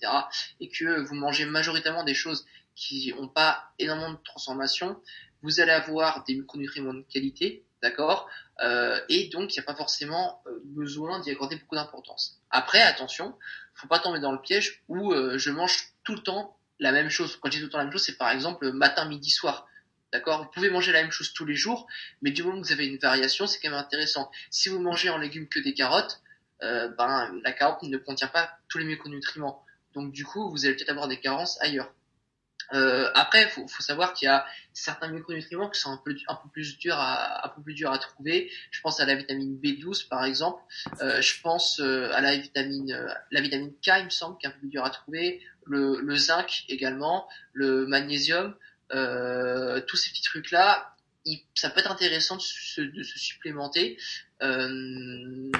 [0.58, 2.46] Et que vous mangez majoritairement des choses
[2.80, 4.98] qui n'ont pas énormément de transformation,
[5.42, 8.26] vous allez avoir des micronutriments de qualité, d'accord
[8.62, 12.40] euh, Et donc il n'y a pas forcément euh, besoin d'y accorder beaucoup d'importance.
[12.50, 13.36] Après, attention,
[13.74, 17.10] faut pas tomber dans le piège où euh, je mange tout le temps la même
[17.10, 17.36] chose.
[17.36, 19.66] Quand je dis tout le temps la même chose, c'est par exemple matin, midi, soir.
[20.10, 21.86] D'accord Vous pouvez manger la même chose tous les jours,
[22.22, 24.30] mais du moment que vous avez une variation, c'est quand même intéressant.
[24.50, 26.20] Si vous mangez en légumes que des carottes,
[26.60, 29.64] ben la carotte ne contient pas tous les micronutriments.
[29.94, 31.92] Donc du coup, vous allez peut-être avoir des carences ailleurs.
[32.72, 36.34] Euh, après, faut, faut savoir qu'il y a certains micronutriments qui sont un peu un
[36.34, 38.50] peu plus durs à un peu plus durs à trouver.
[38.70, 40.62] Je pense à la vitamine B12 par exemple.
[41.00, 44.46] Euh, je pense euh, à la vitamine euh, la vitamine K, il me semble, qui
[44.46, 45.40] est un peu plus dur à trouver.
[45.66, 48.54] Le, le zinc également, le magnésium,
[48.92, 50.94] euh, tous ces petits trucs là.
[51.54, 53.98] ça peut être intéressant de se, de se supplémenter.
[54.42, 55.50] Euh,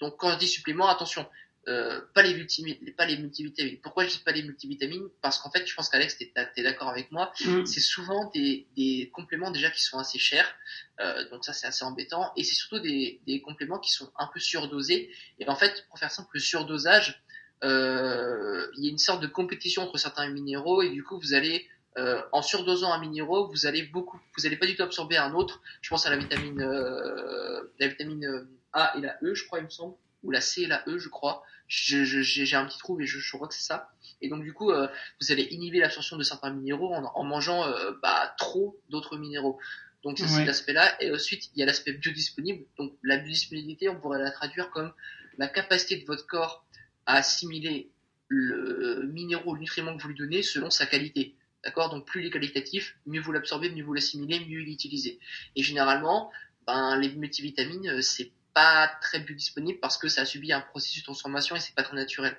[0.00, 1.26] donc quand je dis supplément, attention,
[1.68, 3.78] euh, pas les multivitamines, pas les multivitamines.
[3.80, 5.08] Pourquoi je dis pas les multivitamines?
[5.20, 7.32] Parce qu'en fait, je pense qu'Alex, t'es es, d'accord avec moi.
[7.44, 7.66] Mm.
[7.66, 10.54] C'est souvent des, des compléments déjà qui sont assez chers,
[11.00, 12.32] euh, donc ça c'est assez embêtant.
[12.36, 15.10] Et c'est surtout des, des compléments qui sont un peu surdosés.
[15.38, 17.22] Et en fait, pour faire simple, le surdosage
[17.64, 21.32] euh, il y a une sorte de compétition entre certains minéraux et du coup vous
[21.32, 21.66] allez
[21.98, 25.32] euh, en surdosant un minéraux, vous allez beaucoup, vous allez pas du tout absorber un
[25.32, 25.62] autre.
[25.80, 29.64] Je pense à la vitamine, euh, la vitamine A et la E, je crois, il
[29.64, 31.42] me semble, ou la C et la E, je crois.
[31.68, 33.90] J'ai un petit trou, mais je, je crois que c'est ça.
[34.20, 34.88] Et donc du coup, euh,
[35.20, 39.58] vous allez inhiber l'absorption de certains minéraux en, en mangeant euh, bah, trop d'autres minéraux.
[40.02, 41.02] Donc c'est cet aspect-là.
[41.02, 42.64] Et ensuite, il y a l'aspect biodisponible.
[42.78, 44.92] Donc la biodisponibilité, on pourrait la traduire comme
[45.36, 46.64] la capacité de votre corps
[47.06, 47.90] à assimiler
[48.28, 51.34] le minéraux, le nutriment que vous lui donnez selon sa qualité.
[51.64, 51.90] D'accord?
[51.90, 55.18] Donc plus il est qualitatif, mieux vous l'absorbez, mieux vous l'assimilez, mieux il est utilisé.
[55.56, 56.30] Et généralement,
[56.66, 61.02] ben, les multivitamines, euh, c'est pas très biodisponible parce que ça a subi un processus
[61.02, 62.34] de transformation et c'est pas très naturel.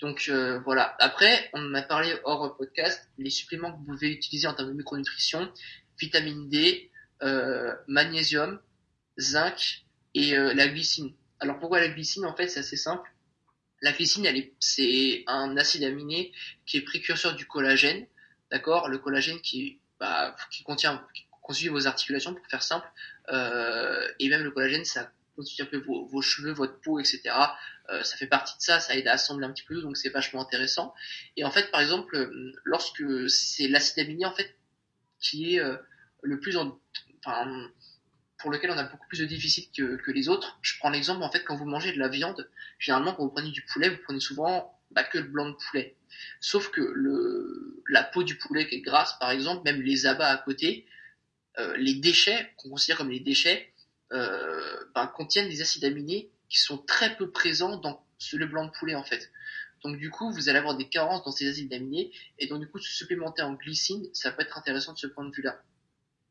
[0.00, 0.96] Donc euh, voilà.
[0.98, 4.70] Après, on en a parlé hors podcast, les suppléments que vous pouvez utiliser en termes
[4.70, 5.52] de micronutrition,
[6.00, 6.90] vitamine D,
[7.22, 8.58] euh, magnésium,
[9.18, 11.12] zinc et la glycine.
[11.38, 12.24] Alors pourquoi la glycine?
[12.24, 13.06] En fait, c'est assez simple.
[13.82, 14.26] La glycine,
[14.58, 16.32] c'est un acide aminé
[16.64, 18.06] qui est précurseur du collagène,
[18.50, 18.88] d'accord?
[18.88, 22.88] Le collagène qui, bah, qui contient, qui constitue vos articulations, pour faire simple,
[23.28, 27.22] euh, et même le collagène, ça constitue un peu vos, vos cheveux, votre peau, etc.
[27.90, 30.10] Euh, ça fait partie de ça, ça aide à assembler un petit peu, donc c'est
[30.10, 30.92] vachement intéressant.
[31.36, 32.30] Et en fait, par exemple,
[32.64, 34.56] lorsque c'est l'acide aminé, en fait,
[35.20, 35.76] qui est euh,
[36.22, 36.78] le plus en,
[37.24, 37.70] enfin,
[38.38, 40.58] pour lequel on a beaucoup plus de déficit que, les autres.
[40.62, 43.50] Je prends l'exemple, en fait, quand vous mangez de la viande, généralement, quand vous prenez
[43.50, 45.96] du poulet, vous prenez souvent bah, que le blanc de poulet.
[46.40, 46.94] Sauf que
[47.88, 50.86] la peau du poulet qui est grasse, par exemple, même les abats à côté,
[51.58, 53.77] euh, les déchets, qu'on considère comme les déchets, euh,
[54.10, 58.94] bah, contiennent des acides aminés qui sont très peu présents dans le blanc de poulet,
[58.94, 59.30] en fait.
[59.84, 62.68] Donc du coup, vous allez avoir des carences dans ces acides aminés, et donc du
[62.68, 65.62] coup, se supplémenter en glycine, ça peut être intéressant de ce point de vue-là.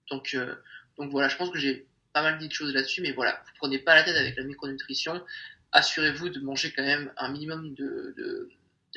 [0.10, 0.56] Donc, euh,
[0.98, 3.52] donc voilà, je pense que j'ai pas mal dit de choses là-dessus, mais voilà, vous
[3.58, 5.24] prenez pas la tête avec la micronutrition.
[5.72, 8.50] Assurez-vous de manger quand même un minimum de,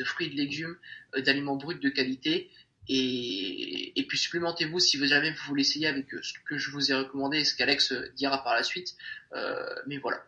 [0.05, 0.77] fruits de légumes,
[1.15, 2.51] euh, d'aliments bruts de qualité.
[2.89, 6.95] Et, puis supplémentez-vous si vous jamais vous voulez essayer avec ce que je vous ai
[6.95, 8.97] recommandé et ce qu'Alex dira par la suite.
[9.35, 9.55] Euh,
[9.87, 10.19] mais voilà.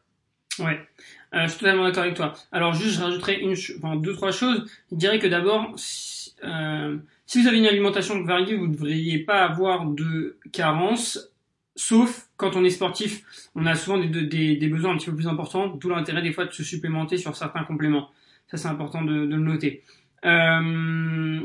[0.59, 0.87] Ouais,
[1.35, 2.35] euh, je suis totalement d'accord avec toi.
[2.53, 4.71] Alors juste, je rajouterai une, enfin, deux trois choses.
[4.93, 6.99] Je dirais que d'abord, si, euh,
[7.35, 11.33] vous avez une alimentation variée, vous ne devriez pas avoir de carence
[11.75, 13.23] Sauf quand on est sportif,
[13.55, 16.53] on a souvent des, besoins un petit peu plus importants, d'où l'intérêt des fois de
[16.53, 18.11] se supplémenter sur certains compléments.
[18.49, 19.83] Ça c'est important de, le noter.
[20.25, 21.41] Euh,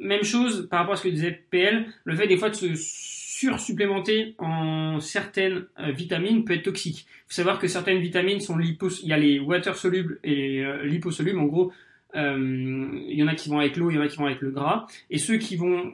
[0.00, 2.74] même chose par rapport à ce que disait PL, le fait des fois de se
[2.74, 7.06] sursupplémenter en certaines euh, vitamines peut être toxique.
[7.08, 10.64] Il faut savoir que certaines vitamines sont lipos, il y a les water solubles et
[10.64, 11.38] euh, liposolubles.
[11.38, 11.72] En gros,
[12.16, 14.26] euh, il y en a qui vont avec l'eau, il y en a qui vont
[14.26, 14.86] avec le gras.
[15.10, 15.92] Et ceux qui vont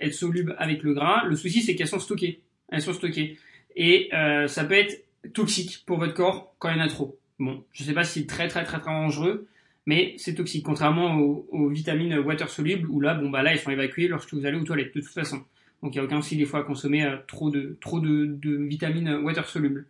[0.00, 3.38] être solubles avec le gras, le souci c'est qu'elles sont stockées elles sont stockées.
[3.76, 4.08] Et
[4.48, 5.04] ça peut être
[5.34, 7.18] toxique pour votre corps quand il y en a trop.
[7.38, 9.46] Bon, je sais pas si c'est très très très très dangereux,
[9.86, 10.64] mais c'est toxique.
[10.64, 14.44] Contrairement aux, vitamines water solubles où là, bon bah là, ils sont évacués lorsque vous
[14.44, 15.42] allez aux toilettes de toute façon.
[15.82, 18.26] Donc il n'y a aucun souci des fois à consommer euh, trop de trop de,
[18.26, 19.86] de vitamines water solubles.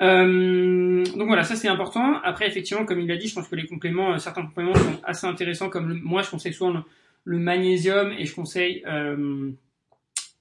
[0.00, 2.20] Euh, donc voilà, ça c'est important.
[2.24, 5.00] Après, effectivement, comme il a dit, je pense que les compléments, euh, certains compléments sont
[5.04, 5.68] assez intéressants.
[5.68, 6.82] Comme moi, je conseille souvent
[7.24, 9.52] le, magnésium et je conseille euh,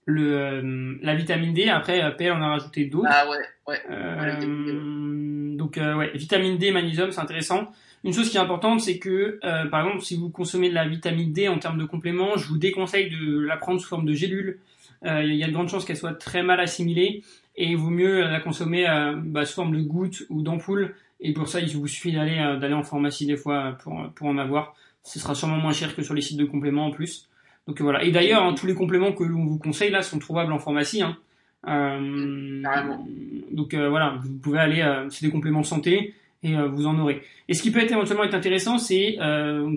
[0.06, 1.70] le, euh, la vitamine D.
[1.70, 3.10] Après, euh, PL, on a rajouté d'autres.
[3.10, 3.82] Ah ouais, ouais.
[3.92, 7.72] Euh, donc, ouais, vitamine D, magnésium, c'est intéressant.
[8.04, 9.39] Une chose qui est importante, c'est que,
[9.70, 12.58] par exemple, si vous consommez de la vitamine D en termes de complément, je vous
[12.58, 14.60] déconseille de la prendre sous forme de gélule.
[15.06, 17.22] Il y a de grandes chances qu'elle soit très mal assimilée
[17.56, 18.88] et il vaut mieux la consommer
[19.24, 20.95] bah, sous forme de gouttes ou d'ampoule.
[21.20, 24.39] Et pour ça, il vous suffit d'aller d'aller en pharmacie des fois pour, pour en
[24.39, 24.74] avoir.
[25.04, 27.30] Ce sera sûrement moins cher que sur les sites de compléments en plus.
[27.68, 28.04] Donc voilà.
[28.04, 31.02] Et d'ailleurs, hein, tous les compléments que l'on vous conseille là sont trouvables en pharmacie.
[31.02, 31.18] Hein.
[31.68, 32.64] Euh,
[33.52, 36.98] donc euh, voilà, vous pouvez aller, euh, c'est des compléments santé et euh, vous en
[37.00, 37.22] aurez.
[37.48, 39.18] Et ce qui peut être éventuellement être intéressant, c'est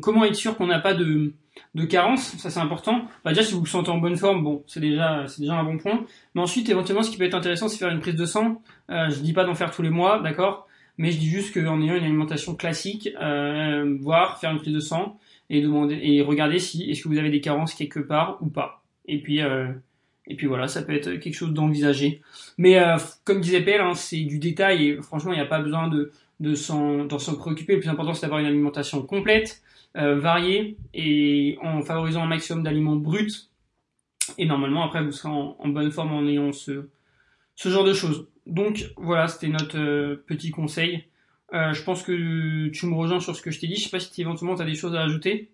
[0.02, 1.32] comment être sûr qu'on n'a pas de,
[1.74, 2.36] de carence.
[2.38, 3.06] Ça c'est important.
[3.24, 5.64] Bah, déjà, si vous vous sentez en bonne forme, bon, c'est déjà c'est déjà un
[5.64, 6.04] bon point.
[6.34, 8.62] Mais ensuite, éventuellement, ce qui peut être intéressant, c'est faire une prise de sang.
[8.88, 10.66] je dis pas d'en faire tous les mois, d'accord,
[10.98, 13.10] mais je dis juste qu'en ayant une alimentation classique,
[14.00, 15.18] voire faire une prise de sang
[15.50, 18.82] et demander et regarder si est-ce que vous avez des carences quelque part ou pas.
[19.06, 19.68] Et puis euh,
[20.26, 22.22] et puis voilà, ça peut être quelque chose d'envisager.
[22.56, 25.60] Mais euh, comme disait Pelle, hein, c'est du détail et franchement, il n'y a pas
[25.60, 27.06] besoin de de s'en
[27.38, 27.74] préoccuper.
[27.74, 29.62] Le plus important, c'est d'avoir une alimentation complète,
[29.96, 33.48] euh, variée et en favorisant un maximum d'aliments bruts.
[34.38, 36.88] Et normalement, après, vous serez en, en, bonne forme en ayant ce
[37.56, 38.26] ce genre de choses.
[38.46, 41.04] Donc voilà, c'était notre euh, petit conseil.
[41.52, 43.76] Euh, je pense que tu me rejoins sur ce que je t'ai dit.
[43.76, 45.50] Je sais pas si éventuellement tu as des choses à ajouter.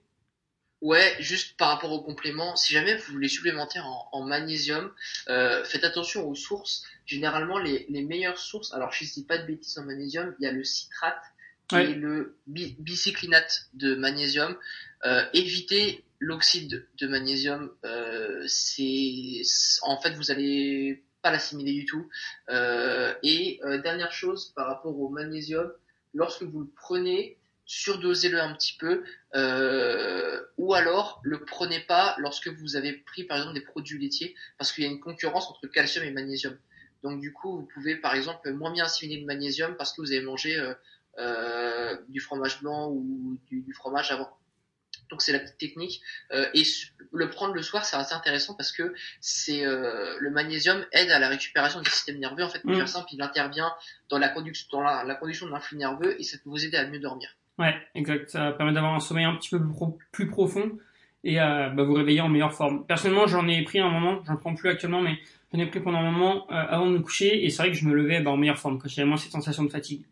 [0.80, 3.80] Ouais, juste par rapport aux compléments, si jamais vous voulez supplémenter
[4.12, 4.90] en, magnésium,
[5.28, 6.84] euh, faites attention aux sources.
[7.04, 10.44] Généralement, les, les meilleures sources, alors je ne dis pas de bêtises en magnésium, il
[10.44, 11.22] y a le citrate
[11.78, 14.56] est le bicyclinate de magnésium.
[15.04, 17.70] Euh, évitez l'oxyde de magnésium.
[17.84, 19.42] Euh, c'est
[19.82, 22.08] en fait vous allez pas l'assimiler du tout.
[22.48, 25.70] Euh, et euh, dernière chose par rapport au magnésium,
[26.14, 29.04] lorsque vous le prenez, surdosez-le un petit peu,
[29.34, 34.34] euh, ou alors le prenez pas lorsque vous avez pris par exemple des produits laitiers,
[34.58, 36.56] parce qu'il y a une concurrence entre calcium et magnésium.
[37.02, 40.12] Donc du coup, vous pouvez par exemple moins bien assimiler le magnésium parce que vous
[40.12, 40.74] avez mangé euh,
[41.18, 44.30] euh, du fromage blanc ou du, du fromage avant.
[45.10, 46.00] Donc c'est la petite technique.
[46.32, 46.62] Euh, et
[47.12, 51.18] le prendre le soir, c'est assez intéressant parce que c'est euh, le magnésium aide à
[51.18, 52.44] la récupération du système nerveux.
[52.44, 52.76] En fait, pour mm.
[52.76, 53.72] faire simple, il intervient
[54.08, 56.76] dans la conduction, dans la, la conduction de l'influx nerveux et ça peut vous aider
[56.76, 57.36] à mieux dormir.
[57.58, 58.30] Ouais, exact.
[58.30, 59.60] Ça permet d'avoir un sommeil un petit peu
[60.12, 60.78] plus profond
[61.24, 62.86] et euh, bah, vous réveiller en meilleure forme.
[62.86, 65.18] Personnellement, j'en ai pris un moment, j'en prends plus actuellement, mais
[65.52, 67.76] j'en ai pris pendant un moment euh, avant de me coucher et c'est vrai que
[67.76, 70.04] je me levais bah, en meilleure forme quand j'avais moins cette sensation de fatigue.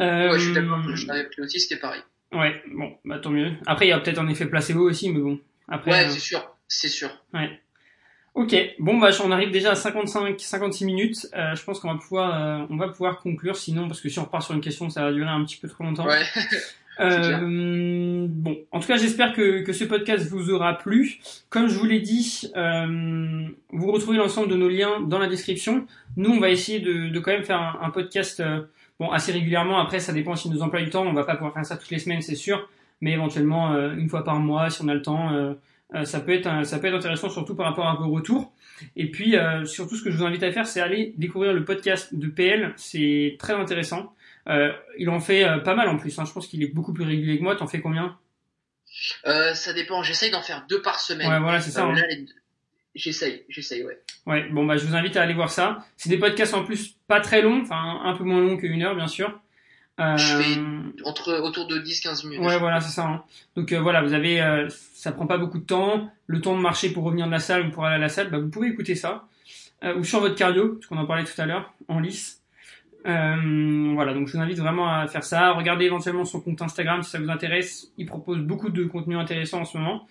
[0.00, 0.32] Euh...
[0.32, 0.82] Ouais, je suis d'accord.
[0.94, 2.02] Je l'avais pris aussi, c'était pareil.
[2.32, 3.52] Ouais, bon, bah tant mieux.
[3.66, 5.38] Après, il y a peut-être un effet placebo aussi, mais bon.
[5.68, 7.08] Après, ouais, euh, c'est sûr, c'est sûr.
[7.32, 7.60] Ouais.
[8.36, 11.26] Ok, bon bah on arrive déjà à 55, 56 minutes.
[11.34, 13.56] Euh, je pense qu'on va pouvoir, euh, on va pouvoir conclure.
[13.56, 15.68] Sinon, parce que si on repart sur une question, ça va durer un petit peu
[15.68, 16.04] trop longtemps.
[16.04, 16.20] Ouais.
[17.00, 21.16] euh, bon, en tout cas, j'espère que, que ce podcast vous aura plu.
[21.48, 25.86] Comme je vous l'ai dit, euh, vous retrouvez l'ensemble de nos liens dans la description.
[26.18, 28.60] Nous, on va essayer de, de quand même faire un, un podcast, euh,
[29.00, 29.78] bon, assez régulièrement.
[29.78, 31.06] Après, ça dépend si nous emploie du temps.
[31.06, 32.68] On va pas pouvoir faire ça toutes les semaines, c'est sûr,
[33.00, 35.54] mais éventuellement une fois par mois, si on a le temps
[35.94, 38.52] euh, ça peut être ça peut être intéressant surtout par rapport à vos retours.
[38.96, 41.64] Et puis euh, surtout ce que je vous invite à faire, c'est aller découvrir le
[41.64, 42.72] podcast de PL.
[42.76, 44.12] C'est très intéressant.
[44.48, 46.18] Euh, il en fait pas mal en plus.
[46.18, 46.24] Hein.
[46.24, 47.56] Je pense qu'il est beaucoup plus régulier que moi.
[47.56, 48.18] T'en fais combien?
[49.24, 50.02] Ça dépend.
[50.02, 51.30] J'essaye d'en faire deux par semaine.
[51.30, 51.84] Ouais, voilà, c'est ça.
[51.84, 51.94] Hein.
[52.94, 54.00] J'essaye, j'essaye, ouais.
[54.24, 55.84] Ouais, bon bah je vous invite à aller voir ça.
[55.98, 58.96] C'est des podcasts en plus pas très longs, enfin un peu moins longs qu'une heure
[58.96, 59.38] bien sûr.
[59.98, 60.16] Euh...
[60.16, 60.60] Je fais
[61.04, 62.46] entre autour de 10-15 minutes.
[62.46, 63.06] Ouais, voilà, c'est ça.
[63.06, 63.24] Hein.
[63.56, 66.60] Donc euh, voilà, vous avez, euh, ça prend pas beaucoup de temps, le temps de
[66.60, 68.68] marcher pour revenir de la salle ou pour aller à la salle, bah, vous pouvez
[68.68, 69.24] écouter ça.
[69.84, 72.42] Euh, ou sur votre cardio, parce qu'on en parlait tout à l'heure, en lice.
[73.04, 75.52] voilà, donc je vous invite vraiment à faire ça.
[75.52, 77.92] Regardez éventuellement son compte Instagram si ça vous intéresse.
[77.96, 80.06] Il propose beaucoup de contenu intéressant en ce moment.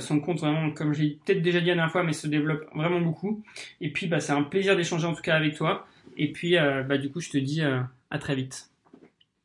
[0.00, 3.00] son compte vraiment, comme j'ai peut-être déjà dit la dernière fois, mais se développe vraiment
[3.00, 3.42] beaucoup.
[3.80, 5.86] Et puis, bah, c'est un plaisir d'échanger en tout cas avec toi.
[6.16, 8.70] Et puis, bah, du coup, je te dis à très vite.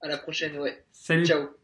[0.02, 0.84] À la prochaine, ouais.
[0.92, 1.26] Salut.
[1.26, 1.61] Ciao.